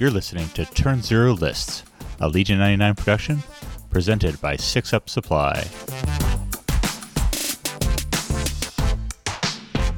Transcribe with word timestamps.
You're 0.00 0.12
listening 0.12 0.48
to 0.50 0.64
Turn 0.64 1.02
Zero 1.02 1.32
Lists, 1.32 1.82
a 2.20 2.28
Legion 2.28 2.56
99 2.60 2.94
production 2.94 3.42
presented 3.90 4.40
by 4.40 4.54
Six 4.54 4.94
Up 4.94 5.10
Supply. 5.10 5.66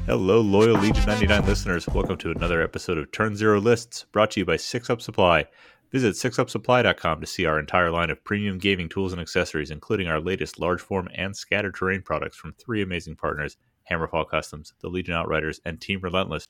Hello, 0.07 0.41
loyal 0.41 0.79
Legion 0.79 1.05
99 1.05 1.45
listeners. 1.45 1.87
Welcome 1.87 2.17
to 2.17 2.31
another 2.31 2.63
episode 2.63 2.97
of 2.97 3.11
Turn 3.11 3.35
Zero 3.35 3.61
Lists, 3.61 4.07
brought 4.11 4.31
to 4.31 4.39
you 4.39 4.45
by 4.45 4.57
Six 4.57 4.89
Up 4.89 5.03
Supply. 5.03 5.45
Visit 5.91 6.15
sixupsupply.com 6.15 7.21
to 7.21 7.27
see 7.27 7.45
our 7.45 7.59
entire 7.59 7.91
line 7.91 8.09
of 8.09 8.23
premium 8.23 8.57
gaming 8.57 8.89
tools 8.89 9.13
and 9.13 9.21
accessories, 9.21 9.69
including 9.69 10.07
our 10.07 10.19
latest 10.19 10.59
large 10.59 10.81
form 10.81 11.09
and 11.13 11.37
scattered 11.37 11.75
terrain 11.75 12.01
products 12.01 12.37
from 12.37 12.53
three 12.53 12.81
amazing 12.81 13.17
partners 13.17 13.55
Hammerfall 13.91 14.27
Customs, 14.27 14.73
the 14.81 14.89
Legion 14.89 15.13
Outriders, 15.13 15.61
and 15.63 15.79
Team 15.79 15.99
Relentless. 16.01 16.47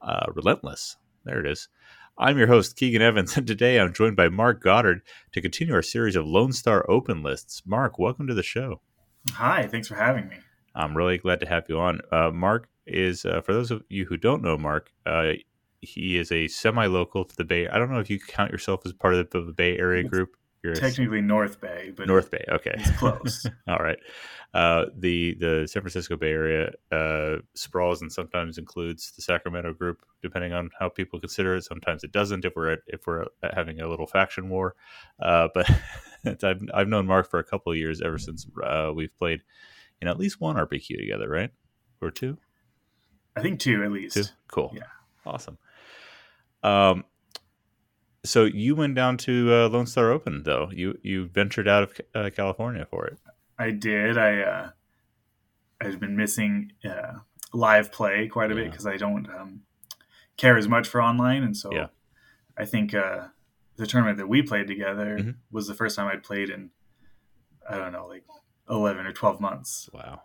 Uh, 0.00 0.26
Relentless. 0.32 0.96
There 1.24 1.40
it 1.40 1.50
is. 1.50 1.68
I'm 2.22 2.36
your 2.36 2.48
host, 2.48 2.76
Keegan 2.76 3.00
Evans, 3.00 3.34
and 3.38 3.46
today 3.46 3.80
I'm 3.80 3.94
joined 3.94 4.14
by 4.14 4.28
Mark 4.28 4.62
Goddard 4.62 5.00
to 5.32 5.40
continue 5.40 5.72
our 5.72 5.80
series 5.80 6.16
of 6.16 6.26
Lone 6.26 6.52
Star 6.52 6.84
Open 6.86 7.22
lists. 7.22 7.62
Mark, 7.64 7.98
welcome 7.98 8.26
to 8.26 8.34
the 8.34 8.42
show. 8.42 8.82
Hi, 9.32 9.66
thanks 9.66 9.88
for 9.88 9.94
having 9.94 10.28
me. 10.28 10.36
I'm 10.74 10.94
really 10.94 11.16
glad 11.16 11.40
to 11.40 11.48
have 11.48 11.64
you 11.70 11.78
on. 11.78 12.02
Uh, 12.12 12.30
Mark 12.30 12.68
is, 12.86 13.24
uh, 13.24 13.40
for 13.40 13.54
those 13.54 13.70
of 13.70 13.84
you 13.88 14.04
who 14.04 14.18
don't 14.18 14.42
know 14.42 14.58
Mark, 14.58 14.92
uh, 15.06 15.32
he 15.80 16.18
is 16.18 16.30
a 16.30 16.46
semi-local 16.46 17.24
to 17.24 17.36
the 17.36 17.44
Bay. 17.44 17.66
I 17.68 17.78
don't 17.78 17.90
know 17.90 18.00
if 18.00 18.10
you 18.10 18.20
count 18.20 18.52
yourself 18.52 18.82
as 18.84 18.92
part 18.92 19.14
of 19.14 19.30
the 19.30 19.54
Bay 19.56 19.78
Area 19.78 20.04
group. 20.04 20.36
You're 20.62 20.74
Technically 20.74 21.22
North 21.22 21.58
Bay, 21.58 21.92
but 21.96 22.06
North 22.06 22.30
Bay. 22.30 22.44
Okay, 22.50 22.74
it's 22.76 22.90
close. 22.98 23.46
All 23.68 23.78
right. 23.78 23.98
Uh, 24.52 24.86
the 24.94 25.34
the 25.34 25.66
San 25.66 25.80
Francisco 25.80 26.16
Bay 26.16 26.32
Area 26.32 26.70
uh, 26.92 27.36
sprawls 27.54 28.02
and 28.02 28.12
sometimes 28.12 28.58
includes 28.58 29.12
the 29.12 29.22
Sacramento 29.22 29.72
group, 29.72 30.04
depending 30.22 30.52
on 30.52 30.68
how 30.78 30.90
people 30.90 31.18
consider 31.18 31.56
it. 31.56 31.64
Sometimes 31.64 32.04
it 32.04 32.12
doesn't. 32.12 32.44
If 32.44 32.56
we're 32.56 32.72
at, 32.72 32.80
if 32.88 33.06
we're 33.06 33.24
having 33.54 33.80
a 33.80 33.88
little 33.88 34.06
faction 34.06 34.50
war, 34.50 34.74
uh, 35.22 35.48
but 35.54 35.70
I've 36.44 36.60
I've 36.74 36.88
known 36.88 37.06
Mark 37.06 37.30
for 37.30 37.38
a 37.38 37.44
couple 37.44 37.72
of 37.72 37.78
years 37.78 38.02
ever 38.02 38.18
since 38.18 38.46
uh, 38.62 38.92
we've 38.94 39.16
played 39.16 39.40
in 40.02 40.08
at 40.08 40.18
least 40.18 40.42
one 40.42 40.56
RPQ 40.56 40.98
together, 40.98 41.28
right? 41.28 41.50
Or 42.02 42.10
two? 42.10 42.36
I 43.34 43.40
think 43.40 43.60
two 43.60 43.82
at 43.82 43.92
least. 43.92 44.14
Two. 44.14 44.24
Cool. 44.48 44.72
Yeah. 44.74 44.82
Awesome. 45.24 45.56
Um. 46.62 47.04
So 48.24 48.44
you 48.44 48.74
went 48.74 48.94
down 48.94 49.16
to 49.18 49.52
uh, 49.52 49.68
Lone 49.68 49.86
Star 49.86 50.10
Open, 50.10 50.42
though. 50.42 50.70
You 50.72 50.98
you 51.02 51.26
ventured 51.26 51.66
out 51.68 51.82
of 51.84 52.00
uh, 52.14 52.30
California 52.34 52.86
for 52.90 53.06
it. 53.06 53.18
I 53.58 53.70
did. 53.70 54.18
I 54.18 54.40
uh, 54.40 54.70
I've 55.80 55.98
been 56.00 56.16
missing 56.16 56.72
uh, 56.84 57.18
live 57.52 57.90
play 57.92 58.28
quite 58.28 58.52
a 58.52 58.54
bit 58.54 58.70
because 58.70 58.86
I 58.86 58.96
don't 58.98 59.26
um, 59.30 59.62
care 60.36 60.56
as 60.58 60.68
much 60.68 60.86
for 60.88 61.02
online, 61.02 61.42
and 61.42 61.56
so 61.56 61.72
Yeah. 61.72 61.86
I 62.58 62.66
think 62.66 62.92
uh, 62.94 63.28
the 63.76 63.86
tournament 63.86 64.18
that 64.18 64.28
we 64.28 64.42
played 64.42 64.66
together 64.66 65.16
Mhm. 65.18 65.36
was 65.50 65.66
the 65.66 65.74
first 65.74 65.96
time 65.96 66.08
I'd 66.08 66.22
played 66.22 66.50
in 66.50 66.70
I 67.68 67.76
don't 67.78 67.92
know, 67.92 68.06
like 68.06 68.24
eleven 68.68 69.06
or 69.06 69.12
twelve 69.12 69.40
months. 69.40 69.88
Wow. 69.94 70.22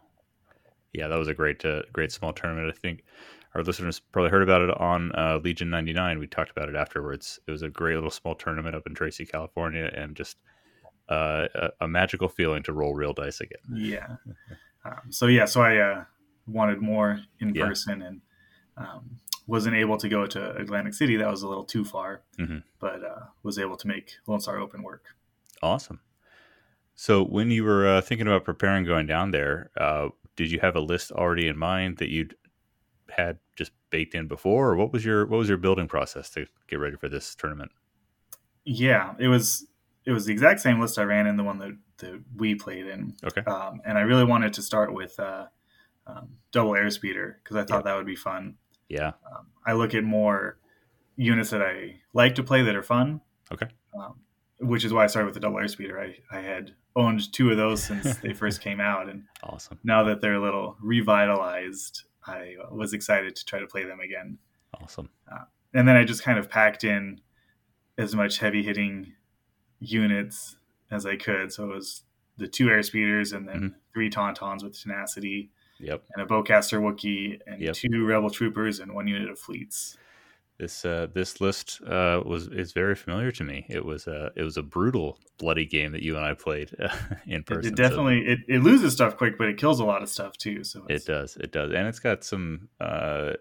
Yeah, 0.93 1.07
that 1.09 1.17
was 1.19 1.27
a 1.27 1.33
great, 1.33 1.63
uh, 1.65 1.81
great 1.91 2.11
small 2.11 2.31
tournament. 2.33 2.73
I 2.75 2.79
think 2.79 3.03
our 3.55 3.63
listeners 3.63 3.99
probably 3.99 4.29
heard 4.31 4.43
about 4.43 4.61
it 4.61 4.69
on 4.79 5.11
uh, 5.15 5.39
Legion 5.43 5.69
99. 5.69 6.19
We 6.19 6.27
talked 6.27 6.51
about 6.51 6.69
it 6.69 6.75
afterwards. 6.75 7.39
It 7.47 7.51
was 7.51 7.61
a 7.63 7.69
great 7.69 7.95
little 7.95 8.09
small 8.11 8.35
tournament 8.35 8.75
up 8.75 8.85
in 8.85 8.93
Tracy, 8.93 9.25
California, 9.25 9.89
and 9.95 10.15
just 10.15 10.37
uh, 11.09 11.47
a, 11.55 11.69
a 11.81 11.87
magical 11.87 12.27
feeling 12.27 12.63
to 12.63 12.73
roll 12.73 12.93
real 12.93 13.13
dice 13.13 13.39
again. 13.41 13.59
Yeah. 13.73 14.07
Um, 14.87 15.11
so 15.11 15.25
yeah, 15.25 15.45
so 15.45 15.61
I 15.63 15.77
uh, 15.77 16.03
wanted 16.45 16.79
more 16.79 17.19
in 17.39 17.55
Yeah. 17.55 17.65
person 17.65 18.03
and 18.03 18.21
um, 18.77 19.19
wasn't 19.47 19.75
able 19.75 19.97
to 19.97 20.07
go 20.07 20.27
to 20.27 20.55
Atlantic 20.57 20.93
City. 20.93 21.15
That 21.15 21.27
was 21.31 21.41
a 21.41 21.47
little 21.47 21.63
too 21.63 21.83
far, 21.83 22.21
Mhm. 22.37 22.61
but 22.79 23.03
uh, 23.03 23.21
was 23.41 23.57
able 23.57 23.77
to 23.77 23.87
make 23.87 24.11
Lone 24.27 24.39
Star 24.39 24.59
Open 24.59 24.83
work. 24.83 25.05
Awesome. 25.63 26.01
So, 26.93 27.23
when 27.23 27.49
you 27.49 27.63
were 27.63 27.87
uh, 27.87 28.01
thinking 28.01 28.27
about 28.27 28.43
preparing 28.43 28.85
going 28.85 29.07
down 29.07 29.31
there, 29.31 29.71
uh, 29.75 30.09
did 30.35 30.51
you 30.51 30.59
have 30.59 30.75
a 30.75 30.81
list 30.81 31.11
already 31.11 31.47
in 31.47 31.57
mind 31.57 31.97
that 31.97 32.09
you'd 32.09 32.35
had 33.09 33.39
just 33.55 33.71
baked 33.89 34.13
in 34.15 34.27
before, 34.27 34.71
or 34.71 34.75
what 34.75 34.91
was 34.93 35.05
your 35.05 35.25
what 35.25 35.37
was 35.37 35.49
your 35.49 35.57
building 35.57 35.87
process 35.87 36.29
to 36.31 36.45
get 36.67 36.79
ready 36.79 36.97
for 36.97 37.09
this 37.09 37.35
tournament? 37.35 37.71
Yeah, 38.65 39.13
it 39.19 39.27
was 39.27 39.67
it 40.05 40.11
was 40.11 40.25
the 40.25 40.33
exact 40.33 40.59
same 40.61 40.79
list 40.79 40.99
I 40.99 41.03
ran 41.03 41.25
in 41.27 41.35
the 41.35 41.43
one 41.43 41.57
that, 41.59 41.77
that 41.97 42.21
we 42.35 42.53
played 42.55 42.85
in, 42.85 43.15
Okay. 43.23 43.41
um, 43.41 43.81
and 43.85 43.97
I 43.97 44.01
really 44.01 44.23
wanted 44.25 44.53
to 44.53 44.61
start 44.61 44.93
with 44.93 45.19
uh, 45.19 45.47
um, 46.05 46.29
double 46.51 46.71
airspeeder 46.71 47.35
because 47.43 47.55
I 47.57 47.63
thought 47.63 47.85
that 47.85 47.95
would 47.95 48.05
be 48.05 48.15
fun. 48.15 48.55
Yeah. 48.89 49.13
Um, 49.35 49.47
I 49.65 49.73
look 49.73 49.95
at 49.95 50.03
more 50.03 50.59
units 51.15 51.49
that 51.49 51.61
I 51.63 52.01
like 52.13 52.35
to 52.35 52.43
play 52.43 52.61
that 52.61 52.75
are 52.75 52.83
fun. 52.83 53.21
Okay. 53.51 53.67
Um, 53.97 54.19
which 54.59 54.85
is 54.85 54.93
why 54.93 55.03
I 55.03 55.07
started 55.07 55.25
with 55.25 55.33
the 55.33 55.39
double 55.39 55.57
airspeeder. 55.57 55.99
I, 55.99 56.37
I 56.37 56.41
had 56.41 56.75
owned 56.95 57.31
two 57.33 57.49
of 57.51 57.57
those 57.57 57.83
since 57.83 58.17
they 58.19 58.33
first 58.41 58.61
came 58.61 58.79
out, 58.79 59.09
and 59.09 59.23
Awesome. 59.43 59.79
now 59.83 60.03
that 60.03 60.21
they're 60.21 60.35
a 60.35 60.41
little 60.41 60.77
revitalized, 60.81 62.03
I 62.27 62.55
was 62.71 62.93
excited 62.93 63.35
to 63.35 63.45
try 63.45 63.59
to 63.59 63.67
play 63.67 63.83
them 63.85 63.99
again. 63.99 64.37
Awesome. 64.81 65.09
And 65.73 65.87
then 65.87 65.95
I 65.95 66.03
just 66.05 66.23
kind 66.23 66.39
of 66.39 66.49
packed 66.49 66.83
in 66.83 67.21
as 67.97 68.15
much 68.15 68.39
heavy 68.39 68.63
hitting 68.63 69.13
units 69.79 70.57
as 70.91 71.05
I 71.05 71.15
could. 71.17 71.51
So 71.51 71.65
it 71.69 71.75
was 71.75 72.03
the 72.37 72.47
two 72.47 72.67
airspeeders 72.67 73.35
and 73.35 73.47
then 73.47 73.59
Mhm. 73.61 73.75
three 73.93 74.09
tauntauns 74.09 74.63
with 74.63 74.79
tenacity 74.79 75.51
Yep. 75.79 76.05
and 76.13 76.23
a 76.23 76.25
bowcaster 76.25 76.79
Wookiee 76.81 77.39
and 77.47 77.61
Yep. 77.61 77.75
two 77.75 78.05
rebel 78.05 78.29
troopers 78.29 78.79
and 78.79 78.93
one 78.93 79.07
unit 79.07 79.29
of 79.29 79.39
fleets. 79.39 79.97
This 80.57 80.85
uh, 80.85 81.07
this 81.13 81.41
list 81.41 81.81
uh, 81.85 82.21
was 82.25 82.47
is 82.47 82.71
very 82.71 82.95
familiar 82.95 83.31
to 83.33 83.43
me. 83.43 83.65
It 83.69 83.83
was 83.83 84.07
a 84.07 84.31
it 84.37 84.43
was 84.43 84.55
a 84.55 84.63
brutal, 84.63 85.19
bloody 85.37 85.65
game 85.65 85.91
that 85.91 86.01
you 86.01 86.15
and 86.15 86.25
I 86.25 86.33
played 86.33 86.71
in 87.27 87.43
person. 87.43 87.73
it 87.73 87.77
so 87.77 87.83
definitely 87.83 88.25
it, 88.25 88.39
it 88.47 88.59
loses 88.63 88.93
stuff 88.93 89.17
quick, 89.17 89.37
but 89.37 89.49
it 89.49 89.57
kills 89.57 89.81
a 89.81 89.85
lot 89.85 90.01
of 90.01 90.09
stuff 90.09 90.37
too. 90.37 90.63
So 90.63 90.85
it 90.89 91.05
does, 91.05 91.35
it 91.35 91.51
does, 91.51 91.71
and 91.71 91.87
it's 91.87 91.99
got 91.99 92.23
some. 92.23 92.69
Uh, 92.79 93.33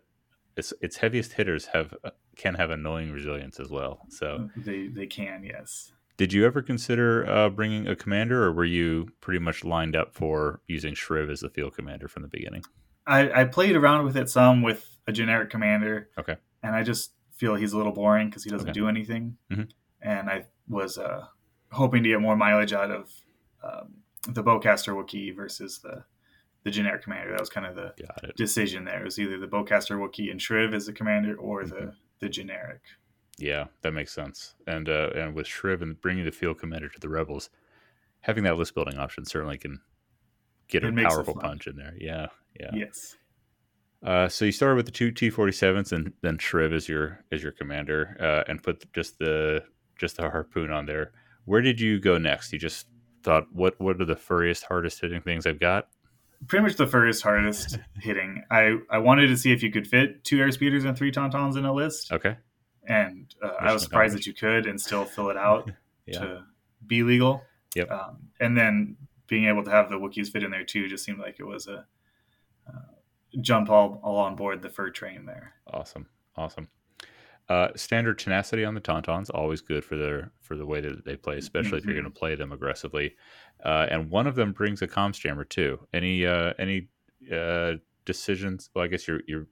its 0.56 0.72
its 0.80 0.96
heaviest 0.96 1.32
hitters 1.32 1.66
have 1.66 1.94
uh, 2.04 2.10
can 2.36 2.54
have 2.54 2.70
annoying 2.70 3.12
resilience 3.12 3.60
as 3.60 3.70
well. 3.70 4.00
So, 4.08 4.50
they 4.56 4.88
they 4.88 5.06
can 5.06 5.44
yes. 5.44 5.92
did 6.16 6.32
you 6.32 6.44
ever 6.46 6.62
consider 6.62 7.28
uh, 7.28 7.48
bringing 7.48 7.86
a 7.86 7.96
commander, 7.96 8.42
or 8.44 8.52
were 8.52 8.64
you 8.64 9.08
pretty 9.20 9.40
much 9.40 9.64
lined 9.64 9.94
up 9.94 10.14
for 10.14 10.60
using 10.66 10.94
Shriv 10.94 11.30
as 11.30 11.40
the 11.40 11.48
field 11.48 11.74
commander 11.76 12.08
from 12.08 12.22
the 12.22 12.28
beginning? 12.28 12.62
I, 13.06 13.42
I 13.42 13.44
played 13.44 13.76
around 13.76 14.04
with 14.04 14.16
it 14.16 14.30
some 14.30 14.62
with 14.62 14.96
a 15.06 15.12
generic 15.12 15.50
commander. 15.50 16.08
Okay. 16.18 16.36
And 16.64 16.74
I 16.74 16.82
just 16.82 17.12
feel 17.30 17.54
he's 17.54 17.72
a 17.72 17.76
little 17.76 17.92
boring 17.92 18.28
because 18.28 18.42
he 18.42 18.50
doesn't 18.50 18.70
Okay. 18.70 18.80
do 18.80 18.88
anything. 18.88 19.36
Mhm. 19.50 19.70
And 20.00 20.28
I 20.30 20.46
was 20.68 20.98
uh, 20.98 21.26
hoping 21.70 22.02
to 22.02 22.08
get 22.08 22.20
more 22.20 22.36
mileage 22.36 22.72
out 22.72 22.90
of 22.90 23.10
um, 23.62 23.94
the 24.28 24.42
bowcaster 24.42 24.92
Wookiee 24.94 25.34
versus 25.34 25.78
the 25.78 26.04
the 26.64 26.70
generic 26.70 27.02
commander. 27.02 27.30
That 27.32 27.40
was 27.40 27.50
kind 27.50 27.66
of 27.66 27.76
the 27.76 27.92
decision 28.36 28.84
there. 28.84 29.02
It 29.02 29.04
was 29.04 29.18
either 29.18 29.38
the 29.38 29.46
bowcaster 29.46 29.98
Wookiee 29.98 30.30
and 30.30 30.40
Shriv 30.40 30.74
as 30.74 30.86
the 30.86 30.94
commander 30.94 31.36
or 31.36 31.64
the 31.66 31.74
Mhm. 31.76 31.96
the 32.20 32.28
generic. 32.30 32.80
Yeah, 33.36 33.66
that 33.82 33.92
makes 33.92 34.12
sense. 34.12 34.54
And 34.66 34.88
uh, 34.88 35.10
and 35.14 35.34
with 35.34 35.46
Shriv 35.46 35.82
and 35.82 36.00
bringing 36.00 36.24
the 36.24 36.30
field 36.32 36.58
commander 36.58 36.88
to 36.88 36.98
the 37.00 37.08
rebels, 37.10 37.50
having 38.20 38.44
that 38.44 38.56
list 38.56 38.74
building 38.74 38.96
option 38.96 39.24
certainly 39.26 39.58
can 39.58 39.82
get 40.68 40.84
It 40.84 40.98
a 40.98 41.02
powerful 41.02 41.34
punch 41.34 41.66
in 41.66 41.76
there. 41.76 41.94
Yeah, 41.98 42.28
yeah. 42.58 42.70
Yes. 42.72 43.16
Uh, 44.04 44.28
so 44.28 44.44
you 44.44 44.52
started 44.52 44.76
with 44.76 44.86
the 44.86 44.92
two 44.92 45.10
T 45.10 45.30
forty 45.30 45.52
sevens 45.52 45.92
and 45.92 46.12
then 46.20 46.36
Shriv 46.36 46.74
as 46.74 46.88
your 46.88 47.24
as 47.32 47.42
your 47.42 47.52
commander, 47.52 48.16
uh, 48.20 48.50
and 48.50 48.62
put 48.62 48.92
just 48.92 49.18
the 49.18 49.64
just 49.98 50.16
the 50.16 50.30
harpoon 50.30 50.70
on 50.70 50.86
there. 50.86 51.12
Where 51.46 51.62
did 51.62 51.80
you 51.80 51.98
go 51.98 52.18
next? 52.18 52.52
You 52.52 52.58
just 52.58 52.86
thought, 53.22 53.46
what 53.52 53.80
what 53.80 54.00
are 54.00 54.04
the 54.04 54.16
furriest, 54.16 54.64
hardest 54.64 55.00
hitting 55.00 55.22
things 55.22 55.46
I've 55.46 55.58
got? 55.58 55.88
Pretty 56.46 56.62
much 56.62 56.76
the 56.76 56.86
first 56.86 57.22
hardest 57.22 57.78
hitting. 58.00 58.44
I, 58.50 58.76
I 58.90 58.98
wanted 58.98 59.28
to 59.28 59.36
see 59.36 59.52
if 59.52 59.62
you 59.62 59.72
could 59.72 59.86
fit 59.86 60.22
two 60.24 60.36
airspeeders 60.36 60.84
and 60.84 60.96
three 60.96 61.10
tauntauns 61.10 61.56
in 61.56 61.64
a 61.64 61.72
list. 61.72 62.12
Okay, 62.12 62.36
and 62.86 63.34
uh, 63.42 63.52
I 63.58 63.72
was 63.72 63.82
surprised 63.82 64.14
that 64.14 64.26
you 64.26 64.34
could 64.34 64.66
and 64.66 64.80
still 64.80 65.04
fill 65.04 65.30
it 65.30 65.36
out 65.38 65.70
yeah, 66.06 66.18
to 66.18 66.44
be 66.86 67.02
legal. 67.02 67.42
Yep. 67.74 67.90
Um, 67.90 68.18
and 68.38 68.56
then 68.56 68.96
being 69.26 69.46
able 69.46 69.64
to 69.64 69.70
have 69.70 69.88
the 69.88 69.96
Wookiees 69.96 70.28
fit 70.28 70.42
in 70.42 70.50
there 70.50 70.64
too 70.64 70.86
just 70.86 71.04
seemed 71.04 71.18
like 71.18 71.40
it 71.40 71.44
was 71.44 71.66
a 71.66 71.86
jump 73.40 73.70
all, 73.70 74.00
all 74.02 74.16
on 74.18 74.36
board 74.36 74.62
the 74.62 74.68
fur 74.70 74.90
train 74.90 75.26
there. 75.26 75.54
awesome, 75.72 76.06
awesome. 76.36 76.68
Uh, 77.48 77.68
standard 77.76 78.18
tenacity 78.18 78.64
on 78.64 78.74
the 78.74 78.80
tauntauns 78.80 79.28
always 79.34 79.60
good 79.60 79.84
for 79.84 79.96
their 79.98 80.32
for 80.40 80.56
the 80.56 80.64
way 80.64 80.80
that 80.80 81.04
they 81.04 81.14
play, 81.14 81.36
especially 81.36 81.76
if 81.78 81.84
you're 81.84 81.92
Mhm. 81.94 82.00
going 82.02 82.12
to 82.12 82.18
play 82.18 82.34
them 82.34 82.52
aggressively. 82.52 83.14
Uh, 83.62 83.86
and 83.90 84.08
one 84.10 84.26
of 84.26 84.34
them 84.34 84.52
brings 84.52 84.80
a 84.80 84.88
comms 84.88 85.20
jammer 85.20 85.44
too. 85.44 85.86
Any 85.92 86.24
uh, 86.24 86.54
any 86.58 86.88
uh, 87.30 87.74
decisions? 88.06 88.70
Well, 88.74 88.84
I 88.84 88.88
guess 88.88 89.06
you're 89.06 89.20
you're 89.26 89.46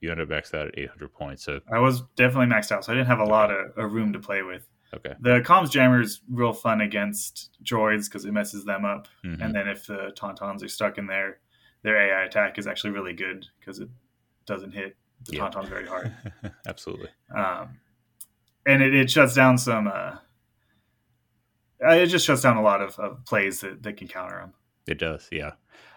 you 0.00 0.10
end 0.10 0.20
up 0.20 0.28
maxed 0.28 0.54
out 0.54 0.66
at 0.68 0.78
800 0.78 1.12
points. 1.12 1.44
So 1.44 1.60
I 1.72 1.78
was 1.78 2.02
definitely 2.16 2.52
maxed 2.54 2.72
out, 2.72 2.84
so 2.84 2.92
I 2.92 2.96
didn't 2.96 3.06
have 3.08 3.20
a 3.20 3.24
lot 3.24 3.50
of, 3.52 3.78
of 3.78 3.92
room 3.92 4.12
to 4.12 4.18
play 4.18 4.42
with. 4.42 4.68
okay, 4.94 5.14
The 5.20 5.40
comms 5.40 5.70
jammer 5.70 6.00
is 6.02 6.20
real 6.28 6.52
fun 6.52 6.80
against 6.80 7.50
droids 7.64 8.04
because 8.06 8.24
it 8.24 8.32
messes 8.32 8.64
them 8.64 8.84
up. 8.84 9.06
Mhm. 9.24 9.40
And 9.40 9.54
then 9.54 9.68
if 9.68 9.86
the 9.86 10.12
tauntauns 10.16 10.62
are 10.64 10.68
stuck 10.68 10.98
in 10.98 11.06
there, 11.06 11.38
their 11.86 11.96
AI 11.96 12.24
attack 12.24 12.58
is 12.58 12.66
actually 12.66 12.90
really 12.90 13.12
good 13.12 13.46
because 13.60 13.78
it 13.78 13.88
doesn't 14.44 14.72
hit 14.72 14.96
the 15.26 15.36
Yeah. 15.36 15.48
tauntauns 15.48 15.68
very 15.68 15.86
hard. 15.86 16.12
Absolutely. 16.66 17.08
Um, 17.32 17.78
and 18.66 18.82
it, 18.82 18.92
it 18.92 19.08
shuts 19.08 19.34
down 19.34 19.56
some. 19.56 19.86
Uh, 19.86 20.16
uh, 21.86 21.92
it 21.94 22.06
just 22.06 22.26
shuts 22.26 22.42
down 22.42 22.56
a 22.56 22.62
lot 22.62 22.82
of, 22.82 22.98
of 22.98 23.24
plays 23.24 23.60
that, 23.60 23.84
that 23.84 23.96
can 23.96 24.08
counter 24.08 24.36
them. 24.40 24.52
It 24.88 24.98
does, 24.98 25.28
yeah. 25.30 25.52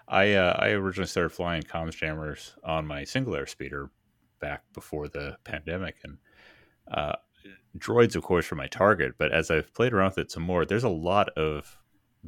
I 0.08 0.34
uh, 0.34 0.56
I 0.60 0.70
originally 0.70 1.08
started 1.08 1.30
flying 1.30 1.64
comms 1.64 1.96
jammers 1.96 2.56
on 2.64 2.86
my 2.86 3.04
single 3.04 3.36
air 3.36 3.48
speeder 3.48 3.90
back 4.40 4.64
before 4.74 5.08
the 5.08 5.38
pandemic, 5.44 5.96
and 6.04 6.18
uh, 6.92 7.16
droids, 7.78 8.16
of 8.16 8.22
course, 8.24 8.46
for 8.46 8.56
my 8.56 8.68
target. 8.68 9.14
But 9.18 9.32
as 9.32 9.50
I've 9.50 9.74
played 9.74 9.94
around 9.94 10.12
with 10.12 10.18
it 10.20 10.32
some 10.32 10.44
more, 10.44 10.66
there's 10.66 10.84
a 10.84 10.90
lot 10.90 11.30
of 11.30 11.78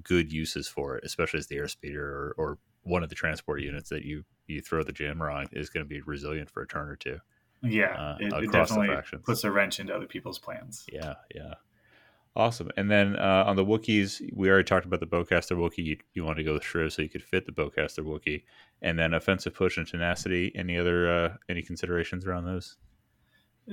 good 0.02 0.32
uses 0.32 0.68
for 0.68 0.98
it, 0.98 1.04
especially 1.04 1.40
as 1.40 1.48
the 1.48 1.58
airspeeder 1.58 1.98
or, 1.98 2.36
or 2.38 2.58
one 2.84 3.04
of 3.04 3.10
the 3.10 3.16
transport 3.16 3.62
units 3.62 3.90
that 3.90 4.04
you 4.04 4.24
you 4.48 4.62
throw 4.62 4.84
the 4.84 4.92
jammer 4.92 5.30
on 5.30 5.48
is 5.52 5.70
going 5.70 5.86
to 5.86 5.90
be 5.90 6.02
resilient 6.02 6.50
for 6.50 6.62
a 6.62 6.68
turn 6.68 6.90
or 6.90 6.96
two. 6.96 7.20
Yeah, 7.64 7.94
uh, 7.96 8.18
it, 8.20 8.34
it 8.44 8.52
definitely 8.52 8.90
puts 9.24 9.44
a 9.44 9.52
wrench 9.52 9.80
into 9.80 9.94
other 9.94 10.08
people's 10.08 10.40
plans. 10.40 10.86
Yeah, 10.92 11.16
yeah. 11.34 11.56
Awesome. 12.36 12.72
And 12.78 12.90
then 12.90 13.18
uh, 13.18 13.44
on 13.46 13.58
the 13.58 13.66
Wookiees, 13.66 14.22
we 14.34 14.50
already 14.50 14.64
talked 14.64 14.86
about 14.86 15.02
the 15.02 15.06
Bowcaster 15.06 15.58
Wookiee. 15.58 15.86
You, 15.86 15.98
you 16.14 16.24
want 16.24 16.38
to 16.38 16.44
go 16.44 16.54
with 16.54 16.64
Shriv 16.64 16.94
so 16.94 17.02
you 17.02 17.10
could 17.10 17.24
fit 17.24 17.46
the 17.46 17.52
Bowcaster 17.52 18.00
Wookiee. 18.00 18.44
And 18.82 18.98
then 18.98 19.14
offensive 19.14 19.54
push 19.54 19.78
and 19.78 19.86
tenacity. 19.86 20.52
Any 20.56 20.78
other 20.78 21.12
uh, 21.12 21.34
any 21.50 21.62
considerations 21.62 22.26
around 22.26 22.46
those? 22.46 22.78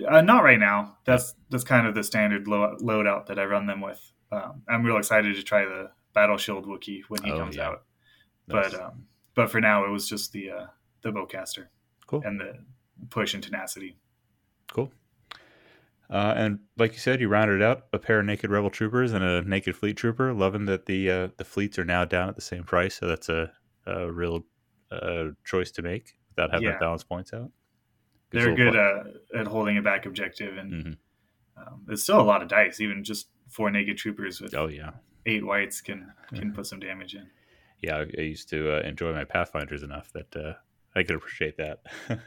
Uh, 0.08 0.22
not 0.22 0.42
right 0.42 0.58
now. 0.58 0.96
That's 1.04 1.34
that's 1.50 1.64
kind 1.64 1.86
of 1.86 1.94
the 1.94 2.02
standard 2.02 2.48
lo- 2.48 2.76
loadout 2.82 3.26
that 3.26 3.38
I 3.38 3.44
run 3.44 3.66
them 3.66 3.80
with. 3.80 4.00
Um, 4.32 4.62
I'm 4.68 4.84
real 4.84 4.98
excited 4.98 5.36
to 5.36 5.42
try 5.42 5.64
the 5.64 5.92
Battle 6.12 6.36
Shield 6.36 6.66
Wookiee 6.66 7.02
when 7.08 7.22
he 7.22 7.30
oh, 7.30 7.38
comes 7.38 7.56
yeah. 7.56 7.68
out. 7.68 7.84
Nice. 8.48 8.72
But 8.72 8.80
um, 8.80 9.06
but 9.34 9.50
for 9.50 9.60
now, 9.60 9.84
it 9.84 9.90
was 9.90 10.08
just 10.08 10.32
the 10.32 10.50
uh, 10.50 10.66
the 11.02 11.10
Bowcaster. 11.10 11.66
Cool. 12.06 12.22
And 12.24 12.40
the 12.40 12.54
push 13.10 13.34
and 13.34 13.42
tenacity. 13.42 13.98
Cool. 14.72 14.90
Uh, 16.10 16.32
and 16.36 16.60
like 16.78 16.92
you 16.94 16.98
said, 16.98 17.20
you 17.20 17.28
rounded 17.28 17.62
out 17.62 17.84
a 17.92 17.98
pair 17.98 18.20
of 18.20 18.24
naked 18.24 18.50
rebel 18.50 18.70
troopers 18.70 19.12
and 19.12 19.22
a 19.22 19.42
naked 19.42 19.76
fleet 19.76 19.96
trooper. 19.96 20.32
Loving 20.32 20.64
that 20.64 20.86
the 20.86 21.10
uh, 21.10 21.28
the 21.36 21.44
fleets 21.44 21.78
are 21.78 21.84
now 21.84 22.04
down 22.04 22.28
at 22.28 22.34
the 22.34 22.42
same 22.42 22.64
price, 22.64 22.94
so 22.94 23.06
that's 23.06 23.28
a, 23.28 23.52
a 23.86 24.10
real 24.10 24.44
uh, 24.90 25.24
choice 25.44 25.70
to 25.72 25.82
make 25.82 26.14
without 26.30 26.50
having 26.50 26.68
yeah. 26.68 26.78
balance 26.78 27.04
points 27.04 27.32
out. 27.34 27.50
Good 28.30 28.42
They're 28.42 28.54
good 28.56 28.76
uh, 28.76 29.38
at 29.38 29.46
holding 29.46 29.76
a 29.76 29.82
back 29.82 30.06
objective, 30.06 30.56
and 30.56 30.72
mm-hmm. 30.72 31.62
um, 31.62 31.82
it's 31.90 32.02
still 32.02 32.20
a 32.20 32.22
lot 32.22 32.42
of 32.42 32.48
dice. 32.48 32.80
Even 32.80 33.04
just 33.04 33.28
four 33.50 33.70
naked 33.70 33.98
troopers 33.98 34.40
with 34.40 34.54
oh 34.54 34.68
yeah 34.68 34.92
eight 35.26 35.44
whites 35.44 35.80
can 35.80 36.12
can 36.34 36.52
put 36.52 36.66
some 36.66 36.80
damage 36.80 37.14
in. 37.14 37.26
Yeah, 37.82 38.04
I, 38.18 38.20
used 38.20 38.48
to 38.50 38.76
uh, 38.76 38.80
enjoy 38.80 39.12
my 39.12 39.24
pathfinders 39.24 39.82
enough 39.82 40.12
that 40.12 40.36
uh, 40.36 40.54
I 40.96 41.04
could 41.04 41.16
appreciate 41.16 41.56
that. 41.58 41.82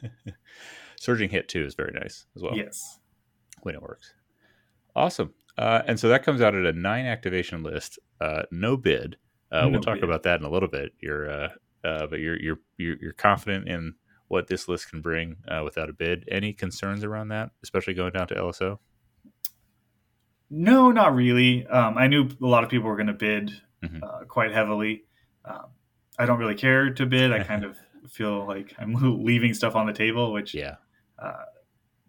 Surging 0.95 1.29
hit 1.29 1.49
too 1.49 1.65
is 1.65 1.75
very 1.75 1.91
nice 1.93 2.25
as 2.35 2.41
well. 2.41 2.55
Yes 2.55 2.99
when 3.63 3.75
it 3.75 3.81
works. 3.81 4.13
Awesome. 4.95 5.33
Uh, 5.57 5.81
and 5.87 5.99
so 5.99 6.09
that 6.09 6.23
comes 6.23 6.41
out 6.41 6.55
at 6.55 6.65
a 6.65 6.73
nine 6.73 7.05
activation 7.05 7.63
list, 7.63 7.99
uh, 8.19 8.43
no 8.51 8.77
bid. 8.77 9.17
Uh, 9.51 9.61
no 9.61 9.69
we'll 9.69 9.81
talk 9.81 9.95
bid. 9.95 10.03
about 10.03 10.23
that 10.23 10.39
in 10.39 10.45
a 10.45 10.49
little 10.49 10.69
bit. 10.69 10.93
You're, 10.99 11.29
uh, 11.29 11.49
uh, 11.83 12.07
but 12.07 12.19
you're, 12.19 12.39
you're 12.39 12.59
you're 12.77 12.95
you're 13.01 13.13
confident 13.13 13.67
in 13.67 13.95
what 14.27 14.47
this 14.47 14.67
list 14.67 14.89
can 14.89 15.01
bring 15.01 15.37
uh, 15.47 15.61
without 15.63 15.89
a 15.89 15.93
bid. 15.93 16.25
Any 16.29 16.53
concerns 16.53 17.03
around 17.03 17.29
that, 17.29 17.51
especially 17.63 17.93
going 17.93 18.13
down 18.13 18.27
to 18.27 18.35
LSO? 18.35 18.79
No, 20.49 20.91
not 20.91 21.15
really. 21.15 21.65
Um, 21.65 21.97
I 21.97 22.07
knew 22.07 22.29
a 22.41 22.45
lot 22.45 22.63
of 22.63 22.69
people 22.69 22.87
were 22.87 22.95
going 22.95 23.07
to 23.07 23.13
bid 23.13 23.51
mm-hmm. 23.83 24.25
quite 24.27 24.53
heavily. 24.53 25.03
Um, 25.45 25.67
I 26.19 26.25
don't 26.25 26.39
really 26.39 26.55
care 26.55 26.91
to 26.91 27.05
bid. 27.05 27.31
I 27.31 27.43
kind 27.43 27.63
of 27.65 27.77
feel 28.09 28.45
like 28.45 28.73
I'm 28.77 28.93
leaving 29.23 29.53
stuff 29.53 29.75
on 29.75 29.85
the 29.85 29.93
table, 29.93 30.31
which 30.31 30.53
yeah 30.53 30.75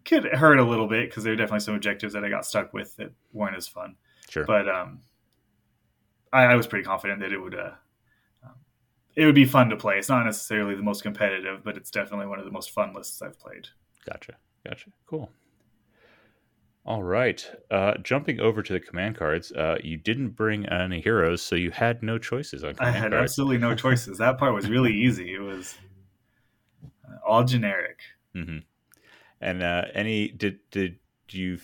could 0.05 0.25
hurt 0.25 0.59
a 0.59 0.63
little 0.63 0.87
bit 0.87 1.09
because 1.09 1.23
there 1.23 1.33
are 1.33 1.37
definitely 1.37 1.61
some 1.61 1.75
objectives 1.75 2.13
that 2.13 2.23
I 2.23 2.29
got 2.29 2.45
stuck 2.45 2.73
with 2.73 2.95
that 2.97 3.11
weren't 3.31 3.55
as 3.55 3.67
fun. 3.67 3.95
Sure. 4.29 4.45
But 4.45 4.67
um, 4.67 5.01
I, 6.31 6.43
I 6.43 6.55
was 6.55 6.67
pretty 6.67 6.85
confident 6.85 7.19
that 7.21 7.31
it 7.31 7.37
would 7.37 7.55
uh, 7.55 7.71
um, 8.43 8.55
it 9.15 9.25
would 9.25 9.35
be 9.35 9.45
fun 9.45 9.69
to 9.69 9.77
play. 9.77 9.97
It's 9.97 10.09
not 10.09 10.25
necessarily 10.25 10.75
the 10.75 10.83
most 10.83 11.03
competitive, 11.03 11.63
but 11.63 11.77
it's 11.77 11.91
definitely 11.91 12.27
one 12.27 12.39
of 12.39 12.45
the 12.45 12.51
most 12.51 12.71
fun 12.71 12.93
lists 12.93 13.21
I've 13.21 13.39
played. 13.39 13.67
Gotcha. 14.05 14.33
Gotcha. 14.65 14.91
Cool. 15.05 15.29
All 16.85 17.01
right. 17.01 17.49
Uh, 17.71 17.93
jumping 18.03 18.41
over 18.41 18.61
to 18.61 18.73
the 18.73 18.79
command 18.79 19.17
cards, 19.17 19.51
uh, 19.53 19.77
you 19.83 19.97
didn't 19.97 20.31
bring 20.31 20.65
any 20.67 20.99
heroes, 20.99 21.41
so 21.41 21.55
you 21.55 21.71
had 21.71 22.03
no 22.03 22.17
choices 22.17 22.63
on 22.63 22.75
command 22.75 22.95
I 22.95 22.99
had 22.99 23.11
cards. 23.11 23.31
absolutely 23.31 23.57
no 23.59 23.73
choices. 23.73 24.17
that 24.17 24.37
part 24.37 24.53
was 24.53 24.69
really 24.69 24.93
easy. 25.05 25.33
It 25.33 25.39
was 25.39 25.75
uh, 27.07 27.15
all 27.25 27.43
generic. 27.45 27.99
Mm-hmm. 28.35 28.59
And 29.39 29.63
uh, 29.63 29.83
any 29.93 30.29
did 30.29 30.59
did 30.71 30.99
you 31.29 31.59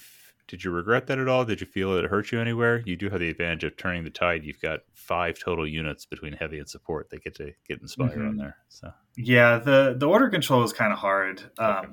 did 0.47 0.63
you 0.63 0.71
regret 0.71 1.07
that 1.07 1.19
at 1.19 1.27
all? 1.27 1.45
Did 1.45 1.61
you 1.61 1.67
feel 1.67 1.93
that 1.93 2.05
it 2.05 2.09
hurt 2.09 2.31
you 2.31 2.39
anywhere? 2.41 2.81
You 2.85 2.95
do 2.95 3.09
have 3.09 3.19
the 3.19 3.29
advantage 3.29 3.63
of 3.63 3.77
turning 3.77 4.03
the 4.03 4.09
tide. 4.09 4.43
You've 4.43 4.59
got 4.59 4.79
five 4.93 5.37
total 5.37 5.67
units 5.67 6.05
between 6.05 6.33
heavy 6.33 6.57
and 6.57 6.67
support 6.67 7.09
that 7.11 7.23
get 7.23 7.35
to 7.35 7.51
get 7.67 7.81
inspire 7.81 8.09
mm-hmm. 8.09 8.27
on 8.27 8.37
there. 8.37 8.57
So 8.67 8.91
yeah, 9.15 9.59
the 9.59 9.95
the 9.97 10.07
order 10.07 10.29
control 10.29 10.63
is 10.63 10.73
kind 10.73 10.91
of 10.91 10.99
hard, 10.99 11.43
um, 11.57 11.69
okay. 11.69 11.87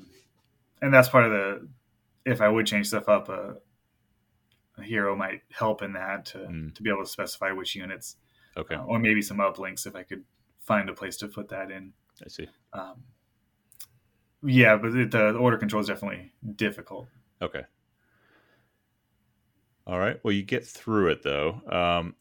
and 0.82 0.94
that's 0.94 1.08
part 1.08 1.24
of 1.24 1.32
the. 1.32 1.68
If 2.26 2.42
I 2.42 2.48
would 2.48 2.66
change 2.66 2.88
stuff 2.88 3.08
up, 3.08 3.30
a, 3.30 3.54
a 4.76 4.82
hero 4.82 5.16
might 5.16 5.40
help 5.50 5.80
in 5.80 5.94
that 5.94 6.26
to, 6.26 6.38
mm. 6.38 6.74
to 6.74 6.82
be 6.82 6.90
able 6.90 7.04
to 7.04 7.08
specify 7.08 7.52
which 7.52 7.74
units. 7.74 8.16
Okay. 8.56 8.74
Uh, 8.74 8.82
or 8.82 8.98
maybe 8.98 9.22
some 9.22 9.38
uplinks 9.38 9.86
if 9.86 9.96
I 9.96 10.02
could 10.02 10.24
find 10.60 10.90
a 10.90 10.92
place 10.92 11.16
to 11.18 11.28
put 11.28 11.48
that 11.48 11.70
in. 11.70 11.92
I 12.22 12.28
see. 12.28 12.48
Um, 12.72 13.04
yeah, 14.42 14.76
but 14.76 14.94
it, 14.94 15.10
the 15.12 15.30
order 15.32 15.56
control 15.56 15.80
is 15.80 15.86
definitely 15.86 16.32
difficult. 16.56 17.06
Okay. 17.40 17.62
All 19.86 19.98
right. 19.98 20.18
Well, 20.22 20.32
you 20.32 20.42
get 20.42 20.66
through 20.66 21.10
it 21.10 21.22
though. 21.22 21.60
Um, 21.70 22.16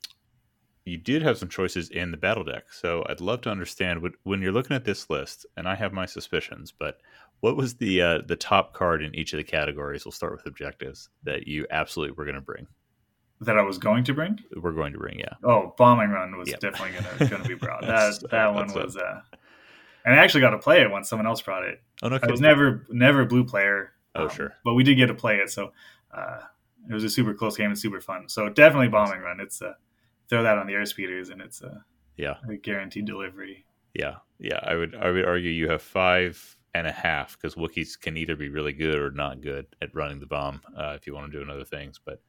you 0.85 0.97
did 0.97 1.23
have 1.23 1.39
some 1.39 1.49
choices 1.49 1.89
in 1.89 2.11
the 2.11 2.17
battle 2.17 2.43
deck, 2.43 2.71
so 2.71 3.03
I'd 3.09 3.19
love 3.19 3.41
to 3.41 3.49
understand 3.49 4.03
what, 4.03 4.11
when 4.21 4.41
you're 4.41 4.51
looking 4.51 4.75
at 4.75 4.85
this 4.85 5.09
list. 5.09 5.47
And 5.57 5.67
I 5.67 5.73
have 5.73 5.93
my 5.93 6.05
suspicions, 6.05 6.71
but 6.77 6.99
what 7.39 7.55
was 7.55 7.75
the 7.75 8.01
uh, 8.01 8.21
the 8.25 8.35
top 8.35 8.73
card 8.73 9.03
in 9.03 9.13
each 9.15 9.33
of 9.33 9.37
the 9.37 9.43
categories? 9.43 10.05
We'll 10.05 10.11
start 10.11 10.33
with 10.33 10.45
objectives 10.45 11.09
that 11.23 11.47
you 11.47 11.65
absolutely 11.69 12.15
were 12.15 12.25
going 12.25 12.35
to 12.35 12.41
bring. 12.41 12.67
That 13.41 13.57
I 13.57 13.63
was 13.63 13.77
going 13.77 14.05
to 14.05 14.13
bring. 14.13 14.39
We're 14.55 14.71
going 14.71 14.93
to 14.93 14.99
bring, 14.99 15.19
yeah. 15.19 15.33
Oh, 15.43 15.73
bombing 15.77 16.09
run 16.09 16.37
was 16.37 16.49
yep. 16.49 16.61
definitely 16.61 16.97
going 17.27 17.41
to 17.41 17.47
be 17.47 17.55
brought. 17.55 17.81
that 17.85 18.23
that 18.31 18.53
one 18.53 18.73
was. 18.73 18.95
Uh, 18.95 19.21
and 20.05 20.15
I 20.15 20.23
actually 20.23 20.41
got 20.41 20.51
to 20.51 20.59
play 20.59 20.81
it 20.81 20.89
once 20.89 21.09
someone 21.09 21.27
else 21.27 21.41
brought 21.41 21.63
it. 21.63 21.81
Oh 22.01 22.09
no! 22.09 22.19
I 22.21 22.31
was 22.31 22.39
never 22.39 22.85
never 22.89 23.25
blue 23.25 23.43
player. 23.43 23.91
Oh 24.13 24.23
um, 24.23 24.29
sure. 24.29 24.53
But 24.63 24.75
we 24.75 24.83
did 24.83 24.95
get 24.95 25.07
to 25.07 25.15
play 25.15 25.37
it, 25.37 25.49
so 25.49 25.73
uh, 26.13 26.39
it 26.89 26.93
was 26.93 27.03
a 27.03 27.09
super 27.09 27.33
close 27.33 27.57
game 27.57 27.67
and 27.67 27.77
super 27.77 27.99
fun. 27.99 28.29
So 28.29 28.47
definitely 28.49 28.87
bombing 28.87 29.19
run. 29.19 29.39
It's 29.39 29.61
uh, 29.61 29.73
throw 30.29 30.43
that 30.43 30.57
on 30.57 30.67
the 30.67 30.73
air 30.73 30.85
speeders, 30.85 31.29
and 31.29 31.41
it's 31.41 31.61
a 31.61 31.83
yeah 32.17 32.35
a 32.47 32.55
guaranteed 32.55 33.05
delivery. 33.05 33.65
Yeah, 33.93 34.15
yeah. 34.39 34.59
I 34.61 34.75
would 34.75 34.95
I 34.95 35.11
would 35.11 35.25
argue 35.25 35.49
you 35.49 35.69
have 35.69 35.81
five 35.81 36.55
and 36.75 36.87
a 36.87 36.91
half 36.91 37.37
because 37.37 37.55
Wookiees 37.55 37.99
can 37.99 38.17
either 38.17 38.35
be 38.35 38.49
really 38.49 38.73
good 38.73 38.95
or 38.95 39.09
not 39.09 39.39
good 39.39 39.65
at 39.81 39.95
running 39.95 40.19
the 40.19 40.25
bomb 40.25 40.61
uh, 40.77 40.93
if 40.95 41.07
you 41.07 41.15
want 41.15 41.31
to 41.31 41.45
do 41.45 41.49
other 41.49 41.63
things. 41.63 42.01
But 42.03 42.21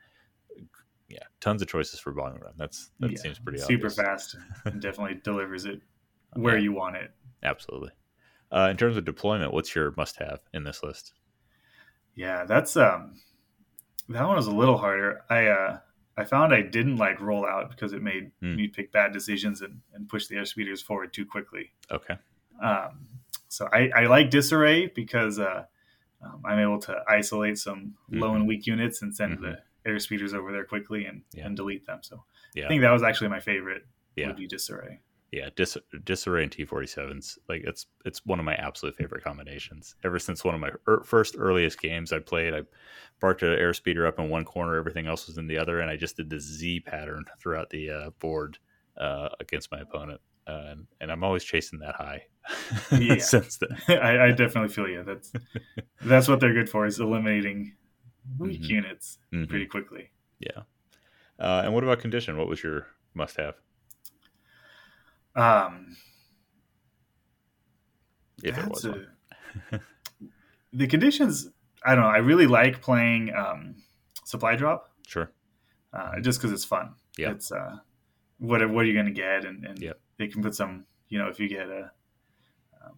yeah, 1.09 1.25
tons 1.41 1.63
of 1.63 1.69
choices 1.69 1.99
for 1.99 2.13
bombing 2.13 2.41
run. 2.41 2.55
That's 2.57 2.93
that 3.01 3.11
yeah, 3.11 3.19
seems 3.19 3.41
pretty 3.41 3.59
super 3.59 3.89
obvious. 3.89 3.97
fast 3.97 4.37
and 4.65 4.81
definitely 4.81 5.21
delivers 5.25 5.65
it 5.65 5.81
where 6.35 6.55
okay. 6.55 6.63
you 6.63 6.73
want 6.73 6.95
it. 6.95 7.11
Absolutely. 7.43 7.91
Uh, 8.53 8.69
in 8.71 8.77
terms 8.77 8.97
of 8.97 9.05
deployment, 9.05 9.53
what's 9.53 9.75
your 9.75 9.93
must-have 9.97 10.39
in 10.55 10.63
this 10.63 10.85
list? 10.85 11.15
Yeah, 12.15 12.45
that's 12.45 12.77
um, 12.77 13.21
that 14.09 14.25
one 14.25 14.37
was 14.37 14.47
a 14.47 14.53
little 14.55 14.79
harder. 14.79 15.23
I 15.29 15.47
uh, 15.49 15.79
I 16.17 16.25
found 16.25 16.55
I 16.55 16.63
didn't 16.63 16.99
like 16.99 17.21
roll 17.21 17.45
out 17.45 17.71
because 17.71 17.93
it 17.93 18.01
made 18.01 18.31
mm. 18.41 18.55
me 18.55 18.69
pick 18.69 18.93
bad 18.93 19.13
decisions 19.13 19.61
and, 19.61 19.81
and 19.93 20.09
push 20.09 20.29
the 20.29 20.37
airspeeders 20.37 20.85
forward 20.85 21.13
too 21.13 21.27
quickly. 21.27 21.73
Okay. 21.91 22.15
Um, 22.63 23.09
so 23.49 23.69
I, 23.73 23.91
I 23.95 24.07
like 24.07 24.31
disarray 24.31 24.87
because 24.89 25.39
uh, 25.39 25.65
um, 26.23 26.43
I'm 26.45 26.59
able 26.59 26.81
to 26.83 27.03
isolate 27.09 27.59
some 27.59 27.95
mm-hmm. 28.11 28.21
low 28.21 28.35
and 28.35 28.47
weak 28.47 28.67
units 28.67 29.03
and 29.03 29.15
send 29.15 29.39
mm-hmm. 29.39 29.53
the 29.53 29.91
airspeeders 29.91 30.35
over 30.35 30.53
there 30.53 30.65
quickly 30.65 31.07
and, 31.07 31.23
yeah. 31.33 31.47
and 31.47 31.57
delete 31.57 31.87
them. 31.87 32.01
So 32.03 32.25
yeah. 32.55 32.65
I 32.65 32.69
think 32.69 32.83
that 32.83 32.91
was 32.91 33.03
actually 33.03 33.29
my 33.29 33.41
favorite. 33.41 33.83
Yeah. 34.17 34.29
Would 34.29 34.37
be 34.37 34.47
disarray 34.47 35.01
yeah, 35.33 35.51
Dis- 35.55 35.77
disarray 36.05 36.45
and 36.45 36.53
T47s 36.53 37.39
like 37.49 37.63
it's 37.65 37.87
it's 38.05 38.25
one 38.25 38.39
of 38.39 38.45
my 38.45 38.55
absolute 38.55 38.97
favorite 38.97 39.25
combinations. 39.25 39.95
Ever 40.05 40.19
since 40.19 40.45
one 40.45 40.55
of 40.55 40.61
my 40.61 40.71
er- 40.89 41.03
first 41.05 41.35
earliest 41.39 41.81
games 41.81 42.13
I 42.13 42.21
played, 42.21 42.55
I 42.55 42.63
parked 43.21 43.43
an 43.43 43.49
airspeeder 43.49 44.07
up 44.07 44.19
in 44.19 44.29
one 44.29 44.45
corner, 44.45 44.77
everything 44.77 45.07
else 45.07 45.27
was 45.27 45.37
in 45.37 45.47
the 45.47 45.59
other, 45.59 45.81
and 45.81 45.91
I 45.91 45.97
just 45.97 46.17
did 46.17 46.31
the 46.31 46.41
Z 46.41 46.81
pattern 46.81 47.25
throughout 47.41 47.71
the 47.71 47.91
uh, 47.91 48.11
board 48.19 48.59
uh, 48.97 49.31
against 49.41 49.73
my 49.73 49.81
opponent. 49.81 50.21
Uh, 50.47 50.63
and, 50.71 50.87
and, 51.01 51.11
I'm 51.11 51.25
always 51.25 51.43
chasing 51.43 51.81
that 51.81 51.97
high. 51.97 52.27
Yeah. 52.93 53.19
since 53.19 53.59
then, 53.59 53.77
I, 54.01 54.27
I, 54.27 54.31
definitely 54.31 54.69
feel 54.69 54.89
you. 54.89 55.03
That's 55.03 55.33
that's 56.01 56.29
what 56.29 56.39
they're 56.39 56.55
good 56.55 56.69
for 56.69 56.87
is 56.87 57.01
eliminating 57.01 57.75
weak 58.39 58.63
mm-hmm. 58.63 58.71
units 58.71 59.19
mm-hmm. 59.35 59.51
pretty 59.51 59.67
quickly. 59.67 60.11
Yeah. 60.39 60.63
Uh, 61.39 61.63
and 61.65 61.75
what 61.75 61.83
about 61.83 61.99
condition? 61.99 62.37
What 62.37 62.47
was 62.47 62.63
your 62.63 62.87
must 63.15 63.37
have? 63.39 63.57
Um, 65.35 65.97
if 68.43 68.57
it 68.57 68.69
was 68.69 68.85
a, 68.85 69.07
the 70.73 70.87
conditions, 70.87 71.51
I 71.85 71.95
don't 71.95 72.05
know. 72.05 72.11
I 72.11 72.19
really 72.19 72.47
like 72.47 72.81
playing 72.81 73.35
um, 73.35 73.77
supply 74.25 74.57
drop. 74.57 74.91
Sure. 75.07 75.31
Uh, 75.93 76.21
just 76.21 76.41
because 76.41 76.53
it's 76.53 76.65
fun. 76.65 76.95
Yeah. 77.19 77.31
It's 77.33 77.53
uh, 77.53 77.77
what 78.39 78.69
what 78.71 78.85
are 78.85 78.89
you 78.89 78.95
going 78.95 79.07
to 79.07 79.13
get, 79.13 79.45
and, 79.45 79.65
and 79.65 79.79
yep. 79.79 80.01
They 80.19 80.29
can 80.29 80.43
put 80.43 80.55
some. 80.55 80.85
You 81.09 81.19
know, 81.19 81.29
if 81.29 81.39
you 81.39 81.49
get 81.49 81.69
a 81.69 81.91
um, 82.85 82.97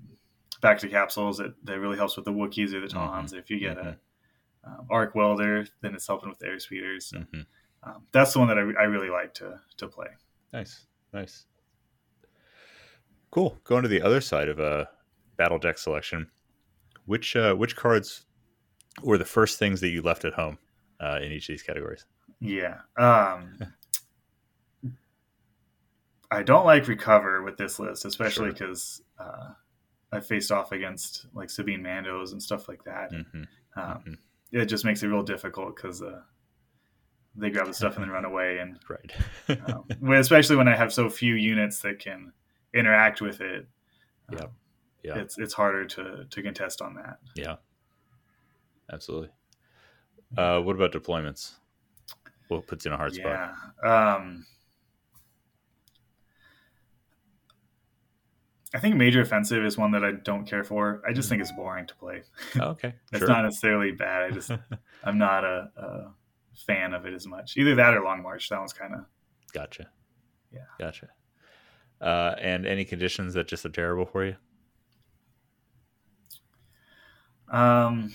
bacta 0.63 0.91
capsules, 0.91 1.39
that 1.39 1.55
that 1.65 1.79
really 1.79 1.97
helps 1.97 2.17
with 2.17 2.25
the 2.25 2.33
Wookiees 2.33 2.73
or 2.73 2.81
the 2.81 2.89
Tons. 2.89 3.31
Mm-hmm. 3.31 3.39
If 3.39 3.51
you 3.51 3.61
get 3.61 3.77
mm-hmm. 3.77 3.89
a 3.89 4.69
um, 4.69 4.87
arc 4.91 5.15
welder, 5.15 5.67
then 5.81 5.95
it's 5.95 6.07
helping 6.07 6.29
with 6.29 6.39
the 6.39 6.47
air 6.47 6.59
speeders. 6.59 7.13
Mm-hmm. 7.15 7.41
Um, 7.83 8.03
that's 8.13 8.33
the 8.33 8.39
one 8.41 8.49
that 8.49 8.59
I, 8.59 8.83
I 8.83 8.85
really 8.85 9.11
like 9.11 9.35
to 9.35 9.61
to 9.77 9.89
play. 9.89 10.09
Nice, 10.53 10.87
nice, 11.13 11.47
cool. 13.31 13.59
Going 13.65 13.83
to 13.83 13.89
the 13.89 14.03
other 14.03 14.21
side 14.21 14.49
of 14.49 14.59
a 14.59 14.89
battle 15.37 15.59
deck 15.59 15.79
selection, 15.79 16.31
which 17.07 17.37
uh, 17.37 17.55
which 17.55 17.77
cards 17.77 18.27
were 19.03 19.19
the 19.19 19.25
first 19.25 19.59
things 19.59 19.81
that 19.81 19.89
you 19.89 20.03
left 20.03 20.25
at 20.25 20.33
home 20.33 20.59
uh, 21.01 21.19
in 21.23 21.33
each 21.33 21.49
of 21.49 21.55
these 21.55 21.63
categories? 21.63 22.07
Yeah. 22.41 22.79
Um, 22.97 23.59
I 26.31 26.43
don't 26.43 26.67
like 26.67 26.89
recover 26.89 27.43
with 27.43 27.57
this 27.57 27.79
list, 27.79 28.05
especially 28.05 28.51
because 28.51 29.03
sure. 29.17 29.27
uh, 29.27 29.53
I 30.13 30.21
faced 30.21 30.53
off 30.53 30.73
against 30.73 31.27
like 31.35 31.51
Sabine 31.51 31.83
Mandos 31.83 32.33
and 32.33 32.43
stuff 32.43 32.69
like 32.69 32.85
that. 32.85 33.13
Mm-hmm. 33.13 33.43
Um, 33.77 33.85
mm-hmm. 33.85 34.13
It 34.53 34.67
just 34.67 34.85
makes 34.85 35.03
it 35.03 35.09
real 35.09 35.23
difficult 35.23 35.77
because 35.77 36.03
uh, 36.03 36.21
they 37.37 37.51
grab 37.51 37.67
the 37.67 37.75
stuff 37.75 37.97
and 37.97 38.05
then 38.05 38.11
run 38.11 38.25
away. 38.25 38.59
And 38.59 38.79
right, 38.89 39.61
um, 40.03 40.13
especially 40.13 40.57
when 40.57 40.69
I 40.69 40.77
have 40.77 40.93
so 40.93 41.09
few 41.09 41.35
units 41.35 41.81
that 41.81 41.99
can 41.99 42.33
interact 42.75 43.21
with 43.21 43.41
it. 43.41 43.67
Yeah, 44.33 44.41
um, 44.41 44.51
yeah, 45.03 45.19
it's 45.19 45.39
it's 45.39 45.55
harder 45.55 45.85
to 45.87 46.27
to 46.29 46.43
contest 46.43 46.83
on 46.83 46.95
that. 46.95 47.19
Yeah, 47.35 47.57
absolutely. 48.93 49.31
Uh, 50.37 50.61
what 50.61 50.77
about 50.77 50.93
deployments? 50.93 51.55
What 52.49 52.67
puts 52.67 52.85
you 52.85 52.91
in 52.91 52.95
a 52.95 52.99
hard 52.99 53.17
yeah. 53.17 53.55
spot? 53.83 54.43
I 58.75 58.79
think 58.81 58.97
major 58.97 59.23
offensive 59.23 59.65
is 59.65 59.79
one 59.79 59.93
that 59.93 60.05
I 60.05 60.13
don't 60.13 60.47
care 60.47 60.63
for. 60.63 61.03
I 61.09 61.13
just 61.13 61.29
think 61.29 61.41
it's 61.41 61.53
boring 61.53 61.87
to 61.87 61.95
play. 61.95 62.23
Oh, 62.61 62.69
okay, 62.69 62.95
it's 63.13 63.21
sure. 63.21 63.29
not 63.29 63.43
necessarily 63.45 63.93
bad. 63.93 64.25
I 64.25 64.31
just 64.31 64.51
I'm 65.05 65.19
not 65.19 65.45
a, 65.45 65.71
a, 65.77 66.13
fan 66.67 66.93
of 66.93 67.07
it 67.07 67.15
as 67.15 67.27
much. 67.27 67.57
Either 67.57 67.75
that 67.77 67.95
or 67.95 68.03
Long 68.03 68.23
March. 68.23 68.49
That 68.49 68.59
one's 68.59 68.73
kind 68.73 68.95
of 68.95 69.01
gotcha. 69.53 69.89
Yeah, 70.53 70.65
gotcha. 70.79 71.09
Uh, 72.01 72.35
and 72.41 72.67
any 72.67 72.85
conditions 72.85 73.35
that 73.35 73.49
just 73.49 73.65
are 73.65 73.71
terrible 73.71 74.07
for 74.07 74.25
you? 74.25 74.37
Um, 77.51 78.15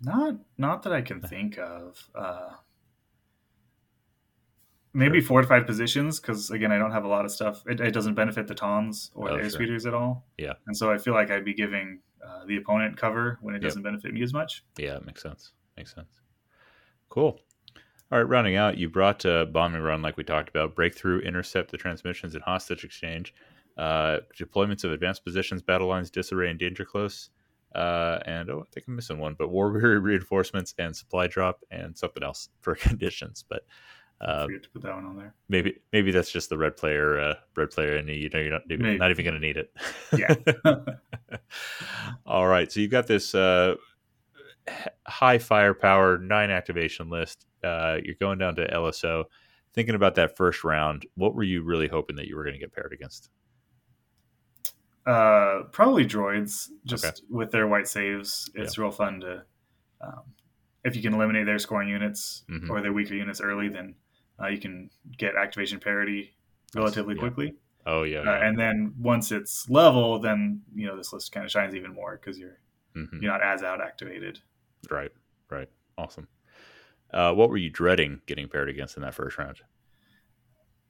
not 0.00 0.34
not 0.58 0.82
that 0.82 0.92
I 0.92 1.02
can 1.02 1.20
think 1.28 1.58
of. 1.58 2.08
Uh, 2.14 2.50
maybe 4.94 5.20
sure. 5.20 5.28
fortified 5.28 5.66
positions 5.66 6.20
because 6.20 6.50
again 6.50 6.72
i 6.72 6.78
don't 6.78 6.92
have 6.92 7.04
a 7.04 7.08
lot 7.08 7.24
of 7.24 7.30
stuff. 7.30 7.62
It, 7.66 7.80
it 7.80 7.90
doesn't 7.90 8.14
benefit 8.14 8.46
the 8.46 8.54
tons 8.54 9.10
or 9.14 9.30
oh, 9.30 9.36
the 9.36 9.42
airspeeders 9.42 9.82
sure. 9.82 9.88
at 9.88 9.94
all. 9.94 10.24
Yeah. 10.38 10.54
And 10.66 10.76
so 10.76 10.90
i 10.90 10.98
feel 10.98 11.14
like 11.14 11.30
i'd 11.30 11.44
be 11.44 11.54
giving 11.54 12.00
uh, 12.24 12.46
the 12.46 12.56
opponent 12.56 12.96
cover 12.96 13.38
when 13.42 13.54
it 13.54 13.58
doesn't 13.58 13.82
benefit 13.82 14.14
me 14.14 14.22
as 14.22 14.32
much. 14.32 14.64
Yeah 14.78 14.96
it 14.96 15.04
makes 15.04 15.22
sense. 15.22 15.52
Makes 15.76 15.94
sense. 15.94 16.20
Cool. 17.08 17.38
All 18.10 18.18
right 18.18 18.28
rounding 18.28 18.56
out 18.56 18.78
you 18.78 18.88
brought 18.88 19.24
a 19.24 19.46
bombing 19.46 19.82
run 19.82 20.00
like 20.00 20.16
we 20.16 20.24
talked 20.24 20.48
about 20.48 20.74
breakthrough 20.74 21.20
intercept 21.20 21.70
the 21.70 21.76
transmissions 21.76 22.34
and 22.34 22.44
hostage 22.44 22.84
exchange 22.84 23.34
uh, 23.76 24.18
deployments 24.38 24.84
of 24.84 24.92
advanced 24.92 25.24
positions 25.24 25.60
battle 25.60 25.88
lines 25.88 26.10
disarray 26.10 26.48
and 26.48 26.60
danger 26.60 26.84
close 26.84 27.30
uh, 27.74 28.20
and 28.24 28.50
oh, 28.50 28.60
I 28.60 28.70
think 28.72 28.86
I'm 28.86 28.94
missing 28.94 29.18
one, 29.18 29.34
but 29.36 29.48
war 29.48 29.72
weary 29.72 29.98
reinforcements 30.00 30.74
and 30.78 30.94
supply 30.94 31.26
drop 31.26 31.60
and 31.70 31.96
something 31.96 32.22
else 32.22 32.48
for 32.60 32.74
conditions. 32.76 33.44
But 33.48 33.62
uh, 34.24 34.46
forget 34.46 34.62
to 34.62 34.70
put 34.70 34.82
that 34.82 34.94
one 34.94 35.04
on 35.04 35.16
there. 35.16 35.34
Maybe 35.48 35.76
maybe 35.92 36.10
that's 36.10 36.30
just 36.30 36.48
the 36.48 36.58
red 36.58 36.76
player 36.76 37.18
uh, 37.18 37.34
red 37.56 37.70
player, 37.70 37.96
and 37.96 38.08
you 38.08 38.28
know 38.30 38.40
you're 38.40 38.52
not 38.52 38.62
maybe. 38.66 38.96
not 38.96 39.10
even 39.10 39.24
going 39.24 39.34
to 39.34 39.40
need 39.40 39.56
it. 39.56 39.72
Yeah. 40.16 40.34
All 42.26 42.46
right, 42.46 42.70
so 42.70 42.80
you've 42.80 42.90
got 42.90 43.06
this 43.06 43.34
uh, 43.34 43.74
high 45.06 45.38
firepower 45.38 46.18
nine 46.18 46.50
activation 46.50 47.10
list. 47.10 47.46
Uh, 47.62 47.98
you're 48.02 48.16
going 48.18 48.38
down 48.38 48.56
to 48.56 48.66
LSO. 48.70 49.24
Thinking 49.74 49.96
about 49.96 50.14
that 50.14 50.36
first 50.36 50.62
round, 50.62 51.04
what 51.16 51.34
were 51.34 51.42
you 51.42 51.62
really 51.62 51.88
hoping 51.88 52.16
that 52.16 52.28
you 52.28 52.36
were 52.36 52.44
going 52.44 52.54
to 52.54 52.60
get 52.60 52.72
paired 52.72 52.92
against? 52.92 53.30
Uh, 55.04 55.64
probably 55.72 56.06
droids, 56.06 56.68
just 56.84 57.04
okay. 57.04 57.14
with 57.28 57.50
their 57.50 57.66
white 57.66 57.88
saves. 57.88 58.50
It's 58.54 58.78
yeah. 58.78 58.82
real 58.84 58.92
fun 58.92 59.20
to, 59.20 59.42
um, 60.00 60.22
if 60.84 60.94
you 60.94 61.02
can 61.02 61.12
eliminate 61.12 61.44
their 61.44 61.58
scoring 61.58 61.88
units 61.88 62.44
mm-hmm. 62.48 62.70
or 62.70 62.80
their 62.80 62.92
weaker 62.92 63.14
units 63.14 63.40
early, 63.40 63.68
then 63.68 63.96
uh, 64.40 64.48
you 64.48 64.58
can 64.58 64.90
get 65.16 65.36
activation 65.36 65.80
parity 65.80 66.34
relatively 66.74 67.14
yeah. 67.14 67.20
quickly. 67.20 67.54
Oh 67.86 68.02
yeah, 68.02 68.20
uh, 68.20 68.40
and 68.42 68.58
then 68.58 68.94
once 68.98 69.30
it's 69.30 69.68
level, 69.68 70.18
then 70.18 70.62
you 70.74 70.86
know 70.86 70.96
this 70.96 71.12
list 71.12 71.32
kind 71.32 71.44
of 71.44 71.52
shines 71.52 71.74
even 71.74 71.92
more 71.92 72.16
because 72.16 72.38
you're 72.38 72.58
mm-hmm. 72.96 73.22
you're 73.22 73.30
not 73.30 73.42
as 73.42 73.62
out 73.62 73.80
activated. 73.80 74.40
Right, 74.90 75.12
right, 75.50 75.68
awesome. 75.98 76.28
Uh, 77.12 77.32
what 77.32 77.50
were 77.50 77.56
you 77.56 77.70
dreading 77.70 78.20
getting 78.26 78.48
paired 78.48 78.68
against 78.68 78.96
in 78.96 79.02
that 79.02 79.14
first 79.14 79.36
round? 79.36 79.58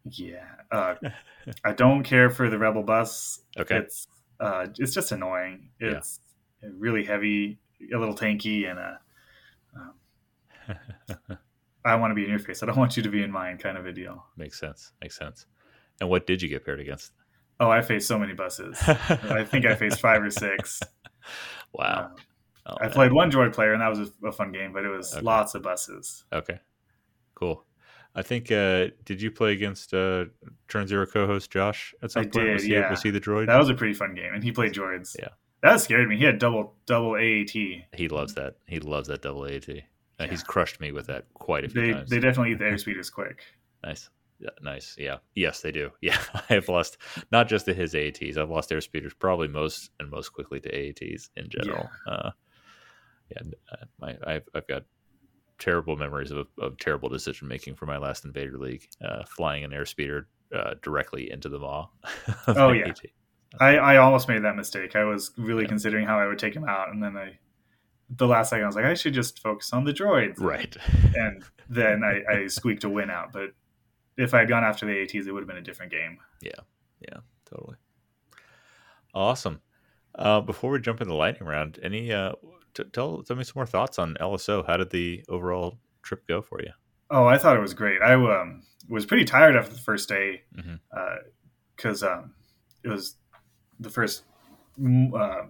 Yeah, 0.04 0.44
uh, 0.70 0.94
I 1.64 1.72
don't 1.72 2.04
care 2.04 2.30
for 2.30 2.48
the 2.48 2.58
rebel 2.58 2.82
bus. 2.82 3.40
Okay, 3.58 3.76
it's 3.76 4.08
uh, 4.40 4.66
it's 4.78 4.92
just 4.92 5.12
annoying. 5.12 5.70
It's 5.78 6.20
yeah. 6.62 6.70
really 6.76 7.04
heavy, 7.04 7.58
a 7.92 7.98
little 7.98 8.16
tanky, 8.16 8.68
and 8.68 8.78
a. 8.78 9.00
Um, 9.76 11.38
I 11.84 11.96
want 11.96 12.10
to 12.10 12.14
be 12.14 12.24
in 12.24 12.30
your 12.30 12.38
face. 12.38 12.62
I 12.62 12.66
don't 12.66 12.76
want 12.76 12.96
you 12.96 13.02
to 13.02 13.10
be 13.10 13.22
in 13.22 13.30
mine, 13.30 13.58
kind 13.58 13.76
of 13.76 13.86
a 13.86 13.92
deal. 13.92 14.24
Makes 14.36 14.58
sense. 14.58 14.92
Makes 15.02 15.18
sense. 15.18 15.46
And 16.00 16.08
what 16.08 16.26
did 16.26 16.42
you 16.42 16.48
get 16.48 16.64
paired 16.64 16.80
against? 16.80 17.12
Oh, 17.60 17.70
I 17.70 17.82
faced 17.82 18.08
so 18.08 18.18
many 18.18 18.34
buses. 18.34 18.78
I 18.82 19.44
think 19.44 19.64
I 19.64 19.74
faced 19.74 20.00
five 20.00 20.22
or 20.22 20.30
six. 20.30 20.80
Wow. 21.72 22.10
Um, 22.10 22.16
oh, 22.66 22.76
I 22.78 22.84
man. 22.84 22.92
played 22.92 23.12
one 23.12 23.30
droid 23.32 23.52
player, 23.52 23.72
and 23.72 23.82
that 23.82 23.88
was 23.88 24.12
a, 24.24 24.30
fun 24.30 24.52
game, 24.52 24.72
but 24.72 24.84
it 24.84 24.88
was 24.88 25.12
okay. 25.12 25.22
lots 25.22 25.56
of 25.56 25.62
buses. 25.62 26.24
Okay. 26.32 26.60
Cool. 27.34 27.64
I 28.14 28.22
think 28.22 28.52
uh, 28.52 28.88
did 29.04 29.20
you 29.20 29.32
play 29.32 29.52
against 29.52 29.92
uh, 29.92 30.26
Turn 30.68 30.86
Zero 30.86 31.04
co-host 31.04 31.50
Josh 31.50 31.94
at 32.00 32.12
some 32.12 32.20
I 32.20 32.24
point? 32.26 32.32
Did, 32.32 32.52
was, 32.52 32.68
yeah. 32.68 32.90
was 32.90 33.02
he 33.02 33.10
the 33.10 33.20
droid? 33.20 33.46
That 33.46 33.58
was 33.58 33.70
a 33.70 33.74
pretty 33.74 33.94
fun 33.94 34.14
game, 34.14 34.32
and 34.32 34.44
he 34.44 34.52
played 34.52 34.72
droids. 34.72 35.16
Yeah, 35.18 35.30
that 35.62 35.80
scared 35.80 36.08
me. 36.08 36.16
He 36.16 36.24
had 36.24 36.38
double 36.38 36.76
double 36.86 37.16
AAT. 37.16 37.50
He 37.52 38.08
loves 38.08 38.34
that. 38.34 38.54
He 38.66 38.78
loves 38.78 39.08
that 39.08 39.22
double 39.22 39.46
AAT. 39.46 39.82
Yeah. 40.18 40.26
He's 40.28 40.42
crushed 40.42 40.80
me 40.80 40.92
with 40.92 41.06
that 41.06 41.26
quite 41.34 41.64
a 41.64 41.68
few 41.68 41.80
they, 41.80 41.92
times. 41.92 42.10
They 42.10 42.20
definitely 42.20 42.52
eat 42.52 42.58
the 42.58 42.64
airspeeders 42.64 43.12
quick. 43.12 43.42
Nice. 43.82 44.10
Yeah, 44.38 44.50
nice. 44.62 44.94
Yeah. 44.98 45.18
Yes, 45.34 45.60
they 45.60 45.72
do. 45.72 45.90
Yeah. 46.00 46.18
I 46.34 46.54
have 46.54 46.68
lost 46.68 46.98
not 47.32 47.48
just 47.48 47.66
to 47.66 47.74
his 47.74 47.94
AATs. 47.94 48.36
I've 48.36 48.50
lost 48.50 48.70
airspeeders 48.70 49.12
probably 49.18 49.48
most 49.48 49.90
and 49.98 50.10
most 50.10 50.30
quickly 50.30 50.60
to 50.60 50.70
AATs 50.70 51.30
in 51.36 51.48
general. 51.48 51.88
Yeah. 52.06 52.12
Uh, 52.12 52.30
yeah. 53.30 53.42
Uh, 53.72 53.84
my, 54.00 54.16
I've, 54.26 54.48
I've 54.54 54.66
got 54.66 54.84
terrible 55.58 55.96
memories 55.96 56.30
of, 56.30 56.46
of 56.58 56.78
terrible 56.78 57.08
decision 57.08 57.48
making 57.48 57.74
for 57.74 57.86
my 57.86 57.96
last 57.96 58.24
Invader 58.24 58.58
League, 58.58 58.88
uh, 59.04 59.24
flying 59.24 59.64
an 59.64 59.70
airspeeder 59.70 60.26
uh, 60.54 60.74
directly 60.82 61.30
into 61.30 61.48
the 61.48 61.58
maw. 61.58 61.88
oh 62.48 62.72
yeah. 62.72 62.88
AT. 62.88 63.00
I, 63.60 63.76
I 63.76 63.96
almost 63.98 64.28
made 64.28 64.42
that 64.42 64.56
mistake. 64.56 64.96
I 64.96 65.04
was 65.04 65.32
really 65.38 65.62
yeah. 65.62 65.68
considering 65.68 66.06
how 66.06 66.18
I 66.18 66.26
would 66.26 66.38
take 66.38 66.54
him 66.54 66.64
out, 66.64 66.90
and 66.90 67.02
then 67.02 67.16
I 67.16 67.38
the 68.10 68.26
last 68.26 68.50
second 68.50 68.64
I 68.64 68.66
was 68.66 68.76
like, 68.76 68.84
I 68.84 68.94
should 68.94 69.14
just 69.14 69.40
focus 69.40 69.72
on 69.72 69.84
the 69.84 69.92
droids. 69.92 70.40
Right. 70.40 70.76
and 71.14 71.42
then 71.68 72.02
I, 72.04 72.22
I 72.32 72.46
squeaked 72.48 72.84
a 72.84 72.88
win 72.88 73.10
out. 73.10 73.32
But 73.32 73.50
if 74.16 74.34
I 74.34 74.40
had 74.40 74.48
gone 74.48 74.64
after 74.64 74.86
the 74.86 75.02
ATs, 75.02 75.26
it 75.26 75.32
would 75.32 75.40
have 75.40 75.48
been 75.48 75.56
a 75.56 75.62
different 75.62 75.92
game. 75.92 76.18
Yeah. 76.42 76.52
Yeah. 77.00 77.18
Totally. 77.48 77.76
Awesome. 79.14 79.60
Uh, 80.14 80.40
before 80.40 80.70
we 80.70 80.80
jump 80.80 81.00
in 81.00 81.08
the 81.08 81.14
lightning 81.14 81.48
round, 81.48 81.78
any 81.82 82.12
uh, 82.12 82.32
t- 82.74 82.84
tell 82.92 83.22
tell 83.22 83.36
me 83.36 83.44
some 83.44 83.54
more 83.56 83.66
thoughts 83.66 83.98
on 83.98 84.16
LSO. 84.20 84.64
How 84.66 84.76
did 84.76 84.90
the 84.90 85.24
overall 85.28 85.78
trip 86.02 86.26
go 86.28 86.40
for 86.40 86.60
you? 86.60 86.70
Oh, 87.10 87.26
I 87.26 87.38
thought 87.38 87.56
it 87.56 87.60
was 87.60 87.74
great. 87.74 88.00
I 88.00 88.14
um, 88.14 88.62
was 88.88 89.06
pretty 89.06 89.24
tired 89.24 89.56
after 89.56 89.72
the 89.72 89.80
first 89.80 90.08
day 90.08 90.42
because 90.52 92.02
mm-hmm. 92.02 92.04
uh, 92.04 92.18
um, 92.18 92.34
it 92.82 92.88
was 92.88 93.16
the 93.80 93.90
first 93.90 94.22
mm, 94.80 95.12
uh, 95.18 95.46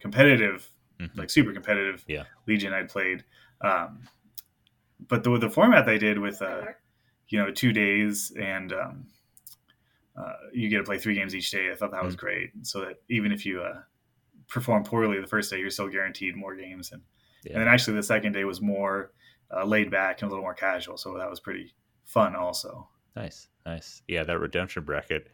competitive 0.00 0.70
mm-hmm. 1.00 1.18
like 1.18 1.30
super 1.30 1.52
competitive 1.52 2.04
yeah. 2.06 2.24
Legion 2.46 2.72
I'd 2.72 2.88
played. 2.88 3.24
Um, 3.60 4.00
but 5.08 5.24
the 5.24 5.38
the 5.38 5.50
format 5.50 5.86
they 5.86 5.98
did 5.98 6.18
with 6.18 6.42
uh, 6.42 6.62
you 7.28 7.38
know 7.38 7.50
two 7.50 7.72
days 7.72 8.32
and 8.38 8.72
um, 8.72 9.06
uh, 10.16 10.32
you 10.52 10.68
get 10.68 10.78
to 10.78 10.84
play 10.84 10.98
three 10.98 11.14
games 11.14 11.34
each 11.34 11.50
day. 11.50 11.70
I 11.70 11.74
thought 11.74 11.90
that 11.90 11.98
mm-hmm. 11.98 12.06
was 12.06 12.16
great. 12.16 12.50
So 12.62 12.80
that 12.80 12.96
even 13.08 13.32
if 13.32 13.44
you 13.44 13.60
uh, 13.60 13.80
perform 14.48 14.84
poorly 14.84 15.20
the 15.20 15.26
first 15.26 15.50
day, 15.50 15.58
you're 15.58 15.70
still 15.70 15.88
guaranteed 15.88 16.36
more 16.36 16.56
games. 16.56 16.92
And 16.92 17.02
yeah. 17.44 17.52
and 17.52 17.62
then 17.62 17.68
actually 17.68 17.96
the 17.96 18.02
second 18.02 18.32
day 18.32 18.44
was 18.44 18.60
more 18.60 19.12
uh, 19.54 19.64
laid 19.64 19.90
back 19.90 20.22
and 20.22 20.28
a 20.28 20.30
little 20.30 20.44
more 20.44 20.54
casual. 20.54 20.96
So 20.96 21.18
that 21.18 21.28
was 21.28 21.40
pretty 21.40 21.74
fun 22.04 22.34
also. 22.34 22.88
Nice, 23.14 23.48
nice. 23.64 24.02
Yeah, 24.08 24.24
that 24.24 24.38
redemption 24.38 24.84
bracket 24.84 25.28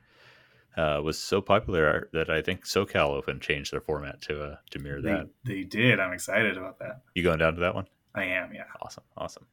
uh, 0.77 1.01
was 1.03 1.19
so 1.19 1.41
popular 1.41 2.09
that 2.13 2.31
I 2.31 2.43
think 2.43 2.65
SoCal 2.65 3.11
Open 3.11 3.41
changed 3.41 3.73
their 3.73 3.81
format 3.81 4.21
to 4.23 4.43
uh, 4.43 4.57
to 4.71 4.79
mirror 4.79 5.03
they, 5.03 5.11
that. 5.11 5.29
They 5.45 5.63
did. 5.65 6.01
I'm 6.01 6.13
excited 6.13 6.57
about 6.57 6.79
that. 6.79 7.03
You 7.15 7.23
going 7.23 7.39
down 7.39 7.55
to 7.55 7.61
that 7.61 7.75
one? 7.75 7.87
I 8.15 8.25
am. 8.25 8.53
Yeah. 8.55 8.65
Awesome. 8.81 9.05
Awesome. 9.17 9.47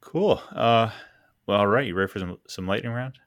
Cool. 0.00 0.40
Uh, 0.50 0.90
well, 1.46 1.58
all 1.58 1.66
right. 1.66 1.86
You 1.86 1.94
ready 1.94 2.10
for 2.10 2.18
some 2.18 2.38
some 2.48 2.66
lightning 2.66 2.92
round? 2.92 3.18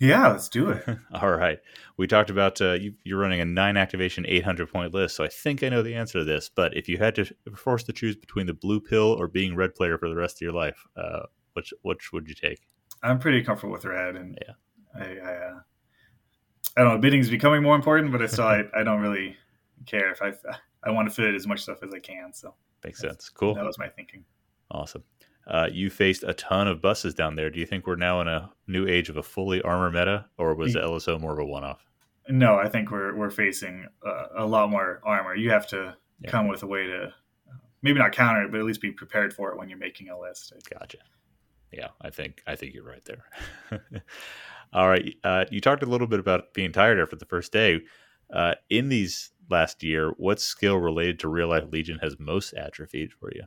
Yeah, 0.00 0.28
let's 0.28 0.48
do 0.48 0.70
it. 0.70 0.84
all 1.14 1.30
right. 1.30 1.58
We 1.96 2.06
talked 2.06 2.30
about 2.30 2.60
uh, 2.60 2.74
you, 2.74 2.94
you're 3.02 3.18
running 3.18 3.40
a 3.40 3.44
nine 3.44 3.76
activation, 3.76 4.24
800 4.28 4.72
point 4.72 4.94
list, 4.94 5.16
so 5.16 5.24
I 5.24 5.28
think 5.28 5.64
I 5.64 5.68
know 5.68 5.82
the 5.82 5.96
answer 5.96 6.20
to 6.20 6.24
this. 6.24 6.48
But 6.48 6.76
if 6.76 6.88
you 6.88 6.98
had 6.98 7.16
to 7.16 7.26
forced 7.56 7.86
to 7.86 7.92
choose 7.92 8.14
between 8.14 8.46
the 8.46 8.54
blue 8.54 8.80
pill 8.80 9.16
or 9.18 9.26
being 9.26 9.56
red 9.56 9.74
player 9.74 9.98
for 9.98 10.08
the 10.08 10.14
rest 10.14 10.36
of 10.36 10.42
your 10.42 10.52
life, 10.52 10.86
uh, 10.96 11.22
which 11.54 11.72
which 11.82 12.12
would 12.12 12.28
you 12.28 12.34
take? 12.34 12.60
I'm 13.02 13.18
pretty 13.18 13.42
comfortable 13.42 13.72
with 13.72 13.84
red, 13.84 14.14
and 14.14 14.38
yeah, 14.46 14.54
I 15.00 15.30
I, 15.30 15.34
uh, 15.34 15.60
I 16.78 16.82
don't 16.82 16.94
know. 16.94 16.98
Bidding 16.98 17.20
is 17.20 17.28
becoming 17.28 17.60
more 17.60 17.74
important, 17.74 18.12
but 18.12 18.22
I 18.22 18.26
still 18.26 18.46
I, 18.46 18.62
I 18.72 18.84
don't 18.84 19.00
really 19.00 19.36
care 19.84 20.12
if 20.12 20.22
I 20.22 20.32
I 20.84 20.92
want 20.92 21.08
to 21.08 21.14
fit 21.14 21.34
as 21.34 21.44
much 21.44 21.60
stuff 21.60 21.82
as 21.82 21.92
I 21.92 21.98
can. 21.98 22.32
So 22.32 22.54
makes 22.84 23.00
sense. 23.00 23.28
Cool. 23.28 23.56
That 23.56 23.64
was 23.64 23.78
my 23.78 23.88
thinking. 23.88 24.24
Awesome. 24.70 25.02
Uh, 25.48 25.68
you 25.72 25.90
faced 25.90 26.22
a 26.22 26.34
ton 26.34 26.68
of 26.68 26.80
buses 26.80 27.14
down 27.14 27.34
there. 27.34 27.50
Do 27.50 27.58
you 27.58 27.66
think 27.66 27.86
we're 27.86 27.96
now 27.96 28.20
in 28.20 28.28
a 28.28 28.52
new 28.68 28.86
age 28.86 29.08
of 29.08 29.16
a 29.16 29.22
fully 29.22 29.60
armor 29.62 29.90
meta, 29.90 30.26
or 30.36 30.54
was 30.54 30.74
the 30.74 30.80
LSO 30.80 31.18
more 31.18 31.32
of 31.32 31.38
a 31.38 31.44
one-off? 31.44 31.84
No, 32.28 32.56
I 32.56 32.68
think 32.68 32.92
we're 32.92 33.16
we're 33.16 33.30
facing 33.30 33.88
uh, 34.06 34.26
a 34.36 34.46
lot 34.46 34.70
more 34.70 35.00
armor. 35.04 35.34
You 35.34 35.50
have 35.50 35.66
to 35.68 35.96
yeah. 36.20 36.30
come 36.30 36.46
with 36.46 36.62
a 36.62 36.66
way 36.66 36.86
to 36.86 37.12
maybe 37.82 37.98
not 37.98 38.12
counter 38.12 38.44
it, 38.44 38.52
but 38.52 38.60
at 38.60 38.66
least 38.66 38.80
be 38.80 38.92
prepared 38.92 39.32
for 39.32 39.50
it 39.50 39.58
when 39.58 39.68
you're 39.68 39.78
making 39.78 40.10
a 40.10 40.20
list. 40.20 40.52
Gotcha. 40.70 40.98
Yeah, 41.72 41.88
I 42.00 42.10
think 42.10 42.42
I 42.46 42.54
think 42.54 42.74
you're 42.74 42.84
right 42.84 43.04
there. 43.04 43.24
All 44.72 44.88
right, 44.88 45.14
uh, 45.24 45.44
you 45.50 45.60
talked 45.60 45.82
a 45.82 45.86
little 45.86 46.06
bit 46.06 46.20
about 46.20 46.52
being 46.54 46.72
tired 46.72 47.00
after 47.00 47.16
the 47.16 47.24
first 47.24 47.52
day. 47.52 47.80
Uh, 48.32 48.54
in 48.68 48.88
these 48.88 49.30
last 49.48 49.82
year, 49.82 50.12
what 50.18 50.40
skill 50.40 50.76
related 50.76 51.18
to 51.20 51.28
real 51.28 51.48
life 51.48 51.64
Legion 51.70 51.98
has 52.02 52.16
most 52.18 52.52
atrophied 52.52 53.12
for 53.12 53.30
you? 53.34 53.44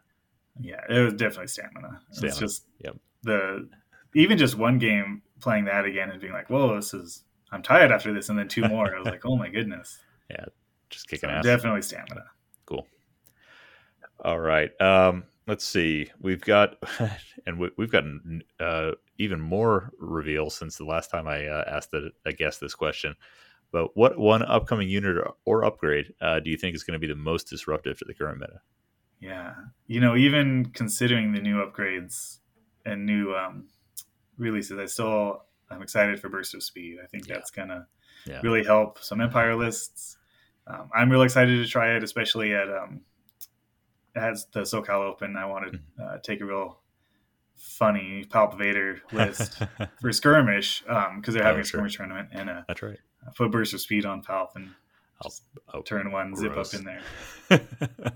Yeah, 0.60 0.82
it 0.90 1.00
was 1.00 1.14
definitely 1.14 1.48
stamina. 1.48 2.02
stamina. 2.12 2.28
It's 2.28 2.40
just 2.40 2.66
yep. 2.84 2.98
the 3.24 3.70
even 4.16 4.38
just 4.38 4.58
one 4.58 4.80
game 4.80 5.22
playing 5.40 5.66
that 5.66 5.86
again 5.86 6.10
and 6.10 6.20
being 6.20 6.34
like, 6.34 6.50
"Whoa, 6.50 6.76
this 6.76 6.94
is 6.94 7.24
I'm 7.52 7.62
tired 7.62 7.92
after 7.92 8.14
this," 8.14 8.30
and 8.30 8.38
then 8.38 8.48
two 8.48 8.68
more. 8.68 8.94
I 8.96 9.00
was 9.00 9.08
like, 9.08 9.22
"Oh 9.26 9.38
my 9.38 9.50
goodness." 9.50 10.00
Yeah, 10.30 10.46
just 10.90 11.08
kicking 11.08 11.30
so 11.30 11.36
ass. 11.36 11.44
Definitely 11.44 11.84
stamina. 11.84 12.26
Cool. 12.66 12.88
All 14.24 14.40
right. 14.40 14.70
Um, 14.82 15.24
let's 15.48 15.66
see. 15.66 16.12
We've 16.20 16.42
got, 16.42 16.76
and 17.46 17.60
we, 17.60 17.70
have 17.80 17.92
gotten 17.92 18.44
uh, 18.60 18.92
even 19.18 19.40
more 19.40 19.92
reveals 20.00 20.56
since 20.56 20.78
the 20.78 20.86
last 20.86 21.10
time 21.10 21.28
I 21.28 21.48
uh, 21.48 21.64
asked 21.68 21.94
a, 21.94 22.12
a 22.26 22.34
guest 22.34 22.60
this 22.60 22.76
question. 22.76 23.16
But 23.72 23.96
what 23.96 24.18
one 24.18 24.44
upcoming 24.44 24.90
unit 24.90 25.18
or, 25.18 25.34
or 25.46 25.64
upgrade 25.64 26.14
uh, 26.22 26.40
do 26.42 26.50
you 26.50 26.58
think 26.58 26.76
is 26.76 26.84
going 26.84 27.00
to 27.00 27.00
be 27.00 27.12
the 27.12 27.16
most 27.16 27.50
disruptive 27.50 27.98
to 28.00 28.06
the 28.06 28.14
current 28.14 28.40
meta? 28.40 28.60
Yeah, 29.22 29.54
you 29.88 30.02
know, 30.02 30.16
even 30.16 30.66
considering 30.74 31.32
the 31.32 31.40
new 31.40 31.64
upgrades 31.64 32.40
and 32.86 33.06
new 33.06 33.34
um, 33.36 33.68
releases, 34.38 34.78
I 34.80 34.86
still 34.86 35.44
I'm 35.70 35.82
excited 35.82 36.20
for 36.20 36.28
Burst 36.28 36.54
of 36.56 36.64
Speed. 36.64 36.98
I 37.02 37.06
think 37.06 37.28
yeah. 37.28 37.36
that's 37.36 37.52
gonna 37.52 37.88
yeah. 38.26 38.42
really 38.42 38.64
help 38.64 39.00
some 39.00 39.22
Empire 39.22 39.56
lists. 39.56 40.18
Um, 40.68 40.90
I'm 40.94 41.10
really 41.10 41.26
excited 41.26 41.64
to 41.64 41.70
try 41.70 41.96
it, 41.96 42.04
especially 42.04 42.54
at 42.54 42.68
um, 42.68 43.02
as 44.16 44.48
the 44.54 44.62
SoCal 44.62 45.08
Open, 45.08 45.36
I 45.36 45.46
want 45.46 45.72
to 45.72 45.78
hmm. 45.78 46.02
uh, 46.02 46.18
take 46.20 46.42
a 46.42 46.46
real 46.46 46.80
funny 47.56 48.26
Palp 48.28 48.58
Vader 48.58 49.02
list 49.12 49.62
for 50.00 50.12
skirmish 50.12 50.82
because 50.82 51.06
um, 51.08 51.22
they're 51.28 51.44
having 51.44 51.60
oh, 51.60 51.62
a 51.62 51.66
skirmish 51.66 51.94
sure. 51.94 52.06
tournament 52.06 52.30
and 52.32 52.50
a, 52.50 52.66
That's 52.68 52.82
right. 52.82 53.00
a 53.28 53.32
foot 53.32 53.52
burst 53.52 53.74
of 53.74 53.82
speed 53.82 54.06
on 54.06 54.24
Palp 54.24 54.56
and 54.56 54.72
oh, 55.74 55.82
turn 55.82 56.12
one, 56.12 56.34
gross. 56.34 56.42
zip 56.42 56.58
up 56.58 56.74
in 56.74 56.86
there. 57.50 57.62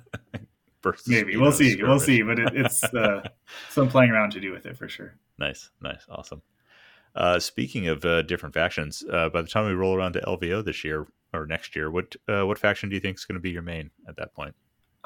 Maybe 1.07 1.35
we'll 1.35 1.51
see. 1.51 1.71
Skirmish. 1.71 1.87
We'll 1.87 1.99
see, 1.99 2.21
but 2.21 2.37
it, 2.37 2.55
it's 2.55 2.83
uh, 2.83 3.27
some 3.69 3.89
playing 3.89 4.11
around 4.11 4.31
to 4.31 4.39
do 4.39 4.51
with 4.51 4.67
it 4.67 4.77
for 4.77 4.87
sure. 4.87 5.15
Nice, 5.39 5.71
nice, 5.81 6.05
awesome. 6.09 6.41
Uh, 7.15 7.39
speaking 7.39 7.87
of 7.87 8.03
uh, 8.05 8.21
different 8.23 8.53
factions, 8.53 9.03
uh, 9.11 9.29
by 9.29 9.41
the 9.41 9.47
time 9.47 9.65
we 9.65 9.73
roll 9.73 9.95
around 9.95 10.13
to 10.13 10.21
LVO 10.21 10.63
this 10.63 10.83
year 10.83 11.07
or 11.33 11.47
next 11.47 11.75
year, 11.75 11.89
what 11.89 12.15
uh, 12.27 12.45
what 12.45 12.59
faction 12.59 12.89
do 12.89 12.95
you 12.95 12.99
think 12.99 13.17
is 13.17 13.25
going 13.25 13.35
to 13.35 13.41
be 13.41 13.51
your 13.51 13.61
main 13.61 13.89
at 14.07 14.17
that 14.17 14.33
point? 14.33 14.53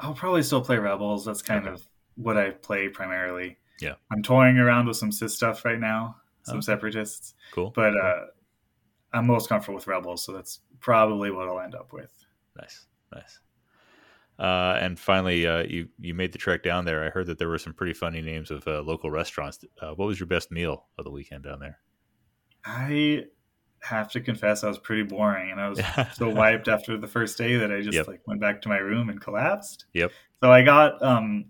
I'll 0.00 0.14
probably 0.14 0.42
still 0.42 0.62
play 0.62 0.78
Rebels. 0.78 1.24
That's 1.24 1.42
kind 1.42 1.66
okay. 1.66 1.74
of 1.74 1.86
what 2.16 2.36
I 2.36 2.50
play 2.50 2.88
primarily. 2.88 3.58
Yeah. 3.80 3.94
I'm 4.10 4.22
toying 4.22 4.58
around 4.58 4.86
with 4.86 4.96
some 4.96 5.12
Sith 5.12 5.30
stuff 5.30 5.64
right 5.64 5.78
now, 5.78 6.16
some 6.42 6.58
okay. 6.58 6.64
Separatists. 6.64 7.34
Cool. 7.52 7.72
But 7.74 7.92
cool. 7.92 8.00
Uh, 8.02 8.26
I'm 9.12 9.26
most 9.26 9.48
comfortable 9.48 9.76
with 9.76 9.86
Rebels, 9.86 10.24
so 10.24 10.32
that's 10.32 10.60
probably 10.80 11.30
what 11.30 11.48
I'll 11.48 11.60
end 11.60 11.74
up 11.74 11.92
with. 11.92 12.12
Nice, 12.56 12.86
nice. 13.12 13.40
Uh, 14.38 14.78
and 14.80 14.98
finally, 14.98 15.46
uh, 15.46 15.64
you 15.64 15.88
you 15.98 16.14
made 16.14 16.32
the 16.32 16.38
trek 16.38 16.62
down 16.62 16.86
there. 16.86 17.04
I 17.04 17.10
heard 17.10 17.26
that 17.26 17.38
there 17.38 17.48
were 17.48 17.58
some 17.58 17.74
pretty 17.74 17.92
funny 17.92 18.22
names 18.22 18.50
of 18.50 18.66
uh, 18.66 18.80
local 18.80 19.10
restaurants. 19.10 19.62
Uh, 19.80 19.90
what 19.90 20.06
was 20.06 20.18
your 20.18 20.28
best 20.28 20.50
meal 20.50 20.86
of 20.96 21.04
the 21.04 21.10
weekend 21.10 21.44
down 21.44 21.60
there? 21.60 21.78
I 22.64 23.24
have 23.82 24.10
to 24.12 24.20
confess 24.20 24.62
I 24.62 24.68
was 24.68 24.78
pretty 24.78 25.02
boring 25.02 25.50
and 25.50 25.60
I 25.60 25.68
was 25.68 25.80
so 26.14 26.28
wiped 26.28 26.68
after 26.68 26.96
the 26.98 27.06
first 27.06 27.38
day 27.38 27.56
that 27.56 27.72
I 27.72 27.80
just 27.80 27.94
yep. 27.94 28.06
like 28.06 28.20
went 28.26 28.40
back 28.40 28.62
to 28.62 28.68
my 28.68 28.78
room 28.78 29.08
and 29.08 29.20
collapsed. 29.20 29.86
Yep. 29.94 30.12
So 30.42 30.52
I 30.52 30.62
got 30.62 31.02
um 31.02 31.46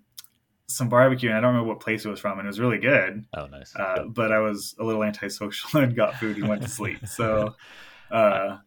some 0.68 0.88
barbecue 0.88 1.28
and 1.28 1.36
I 1.36 1.40
don't 1.40 1.50
remember 1.50 1.68
what 1.68 1.80
place 1.80 2.04
it 2.04 2.08
was 2.08 2.20
from 2.20 2.38
and 2.38 2.46
it 2.46 2.48
was 2.48 2.60
really 2.60 2.78
good. 2.78 3.24
Oh 3.36 3.46
nice. 3.46 3.74
Uh, 3.74 3.94
yep. 3.96 4.06
but 4.10 4.32
I 4.32 4.38
was 4.38 4.76
a 4.78 4.84
little 4.84 5.02
antisocial 5.02 5.80
and 5.80 5.94
got 5.94 6.14
food 6.16 6.36
and 6.36 6.48
went 6.48 6.62
to 6.62 6.68
sleep. 6.68 7.06
So 7.06 7.56
uh 8.10 8.58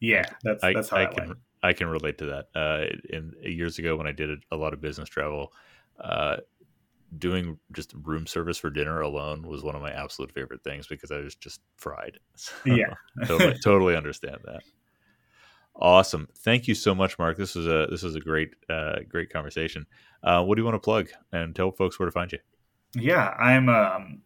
yeah, 0.00 0.26
that's 0.42 0.62
I, 0.62 0.74
that's 0.74 0.90
how 0.90 0.98
I 0.98 1.06
can 1.06 1.28
went. 1.28 1.38
I 1.62 1.72
can 1.72 1.88
relate 1.88 2.18
to 2.18 2.26
that. 2.26 2.48
Uh 2.54 2.84
in 3.08 3.32
years 3.42 3.78
ago 3.78 3.96
when 3.96 4.06
I 4.06 4.12
did 4.12 4.44
a 4.50 4.56
lot 4.56 4.74
of 4.74 4.80
business 4.80 5.08
travel, 5.08 5.52
uh 5.98 6.36
doing 7.18 7.58
just 7.72 7.94
room 8.02 8.26
service 8.26 8.58
for 8.58 8.70
dinner 8.70 9.00
alone 9.00 9.46
was 9.46 9.62
one 9.62 9.74
of 9.74 9.82
my 9.82 9.90
absolute 9.90 10.32
favorite 10.32 10.62
things 10.64 10.86
because 10.86 11.10
I 11.10 11.18
was 11.18 11.34
just 11.34 11.60
fried. 11.76 12.18
So 12.36 12.52
yeah, 12.66 12.94
totally, 13.26 13.58
totally 13.64 13.96
understand 13.96 14.38
that. 14.44 14.62
Awesome, 15.74 16.28
thank 16.38 16.68
you 16.68 16.74
so 16.74 16.94
much, 16.94 17.18
Mark. 17.18 17.36
This 17.36 17.54
was 17.54 17.66
a 17.66 17.86
this 17.90 18.02
was 18.02 18.14
a 18.14 18.20
great 18.20 18.54
uh, 18.68 19.00
great 19.08 19.30
conversation. 19.30 19.86
Uh, 20.22 20.42
what 20.44 20.56
do 20.56 20.60
you 20.60 20.64
want 20.64 20.74
to 20.74 20.84
plug 20.84 21.08
and 21.32 21.54
tell 21.54 21.70
folks 21.70 21.98
where 21.98 22.06
to 22.06 22.12
find 22.12 22.30
you? 22.32 22.38
Yeah, 22.94 23.28
I'm 23.28 23.68
um, 23.68 24.22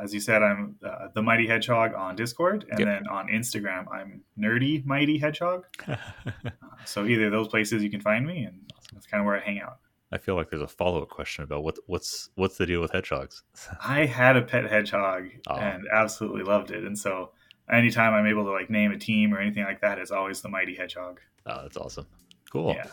as 0.00 0.12
you 0.12 0.20
said, 0.20 0.42
I'm 0.42 0.76
uh, 0.84 1.08
the 1.14 1.22
Mighty 1.22 1.46
Hedgehog 1.46 1.94
on 1.94 2.16
Discord, 2.16 2.66
and 2.70 2.78
yep. 2.80 2.88
then 2.88 3.08
on 3.08 3.28
Instagram, 3.28 3.86
I'm 3.92 4.22
Nerdy 4.38 4.84
Mighty 4.84 5.18
Hedgehog. 5.18 5.64
So 6.84 7.04
either 7.04 7.28
those 7.28 7.48
places 7.48 7.82
you 7.82 7.90
can 7.90 8.00
find 8.00 8.26
me, 8.26 8.44
and 8.44 8.60
that's 8.92 9.06
kind 9.06 9.20
of 9.20 9.26
where 9.26 9.36
I 9.36 9.40
hang 9.40 9.60
out. 9.60 9.78
I 10.10 10.18
feel 10.18 10.36
like 10.36 10.50
there's 10.50 10.62
a 10.62 10.68
follow 10.68 11.02
up 11.02 11.08
question 11.08 11.44
about 11.44 11.62
what 11.62 11.76
what's 11.86 12.30
what's 12.34 12.56
the 12.56 12.66
deal 12.66 12.80
with 12.80 12.92
hedgehogs. 12.92 13.42
I 13.84 14.06
had 14.06 14.36
a 14.36 14.42
pet 14.42 14.68
hedgehog 14.70 15.28
oh. 15.46 15.56
and 15.56 15.86
absolutely 15.92 16.42
loved 16.42 16.70
it, 16.70 16.84
and 16.84 16.98
so 16.98 17.30
anytime 17.70 18.14
I'm 18.14 18.26
able 18.26 18.44
to 18.44 18.50
like 18.50 18.70
name 18.70 18.92
a 18.92 18.98
team 18.98 19.34
or 19.34 19.40
anything 19.40 19.64
like 19.64 19.80
that, 19.80 19.98
it's 19.98 20.10
always 20.10 20.40
the 20.40 20.48
mighty 20.48 20.74
hedgehog. 20.74 21.20
Oh, 21.46 21.62
that's 21.62 21.76
awesome. 21.76 22.06
Cool. 22.50 22.74
Yeah. 22.74 22.86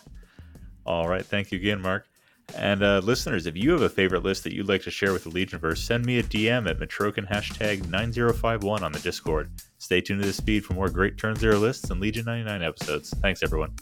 All 0.86 1.08
right. 1.08 1.26
Thank 1.26 1.52
you 1.52 1.60
again, 1.60 1.82
Mark. 1.82 2.08
And 2.54 2.84
uh, 2.84 3.02
listeners, 3.04 3.48
if 3.48 3.58
you 3.58 3.72
have 3.72 3.82
a 3.82 3.90
favorite 3.90 4.24
list 4.24 4.44
that 4.44 4.54
you'd 4.54 4.68
like 4.68 4.84
to 4.84 4.92
share 4.92 5.14
with 5.14 5.24
the 5.24 5.32
Legionverse, 5.32 5.80
send 5.80 6.06
me 6.06 6.20
a 6.20 6.24
DM 6.24 6.70
at 6.70 6.80
Metrokin 6.80 7.28
hashtag 7.28 7.90
9051 7.90 8.84
on 8.84 8.92
the 8.92 9.00
Discord. 9.00 9.50
Stay 9.80 10.00
tuned 10.00 10.22
to 10.22 10.28
this 10.28 10.40
feed 10.40 10.64
for 10.64 10.74
more 10.74 10.90
great 10.90 11.18
Turn 11.18 11.36
Zero 11.36 11.58
lists 11.58 11.90
and 11.90 12.00
Legion 12.00 12.26
99 12.26 12.62
episodes. 12.62 13.14
Thanks, 13.22 13.42
everyone. 13.42 13.74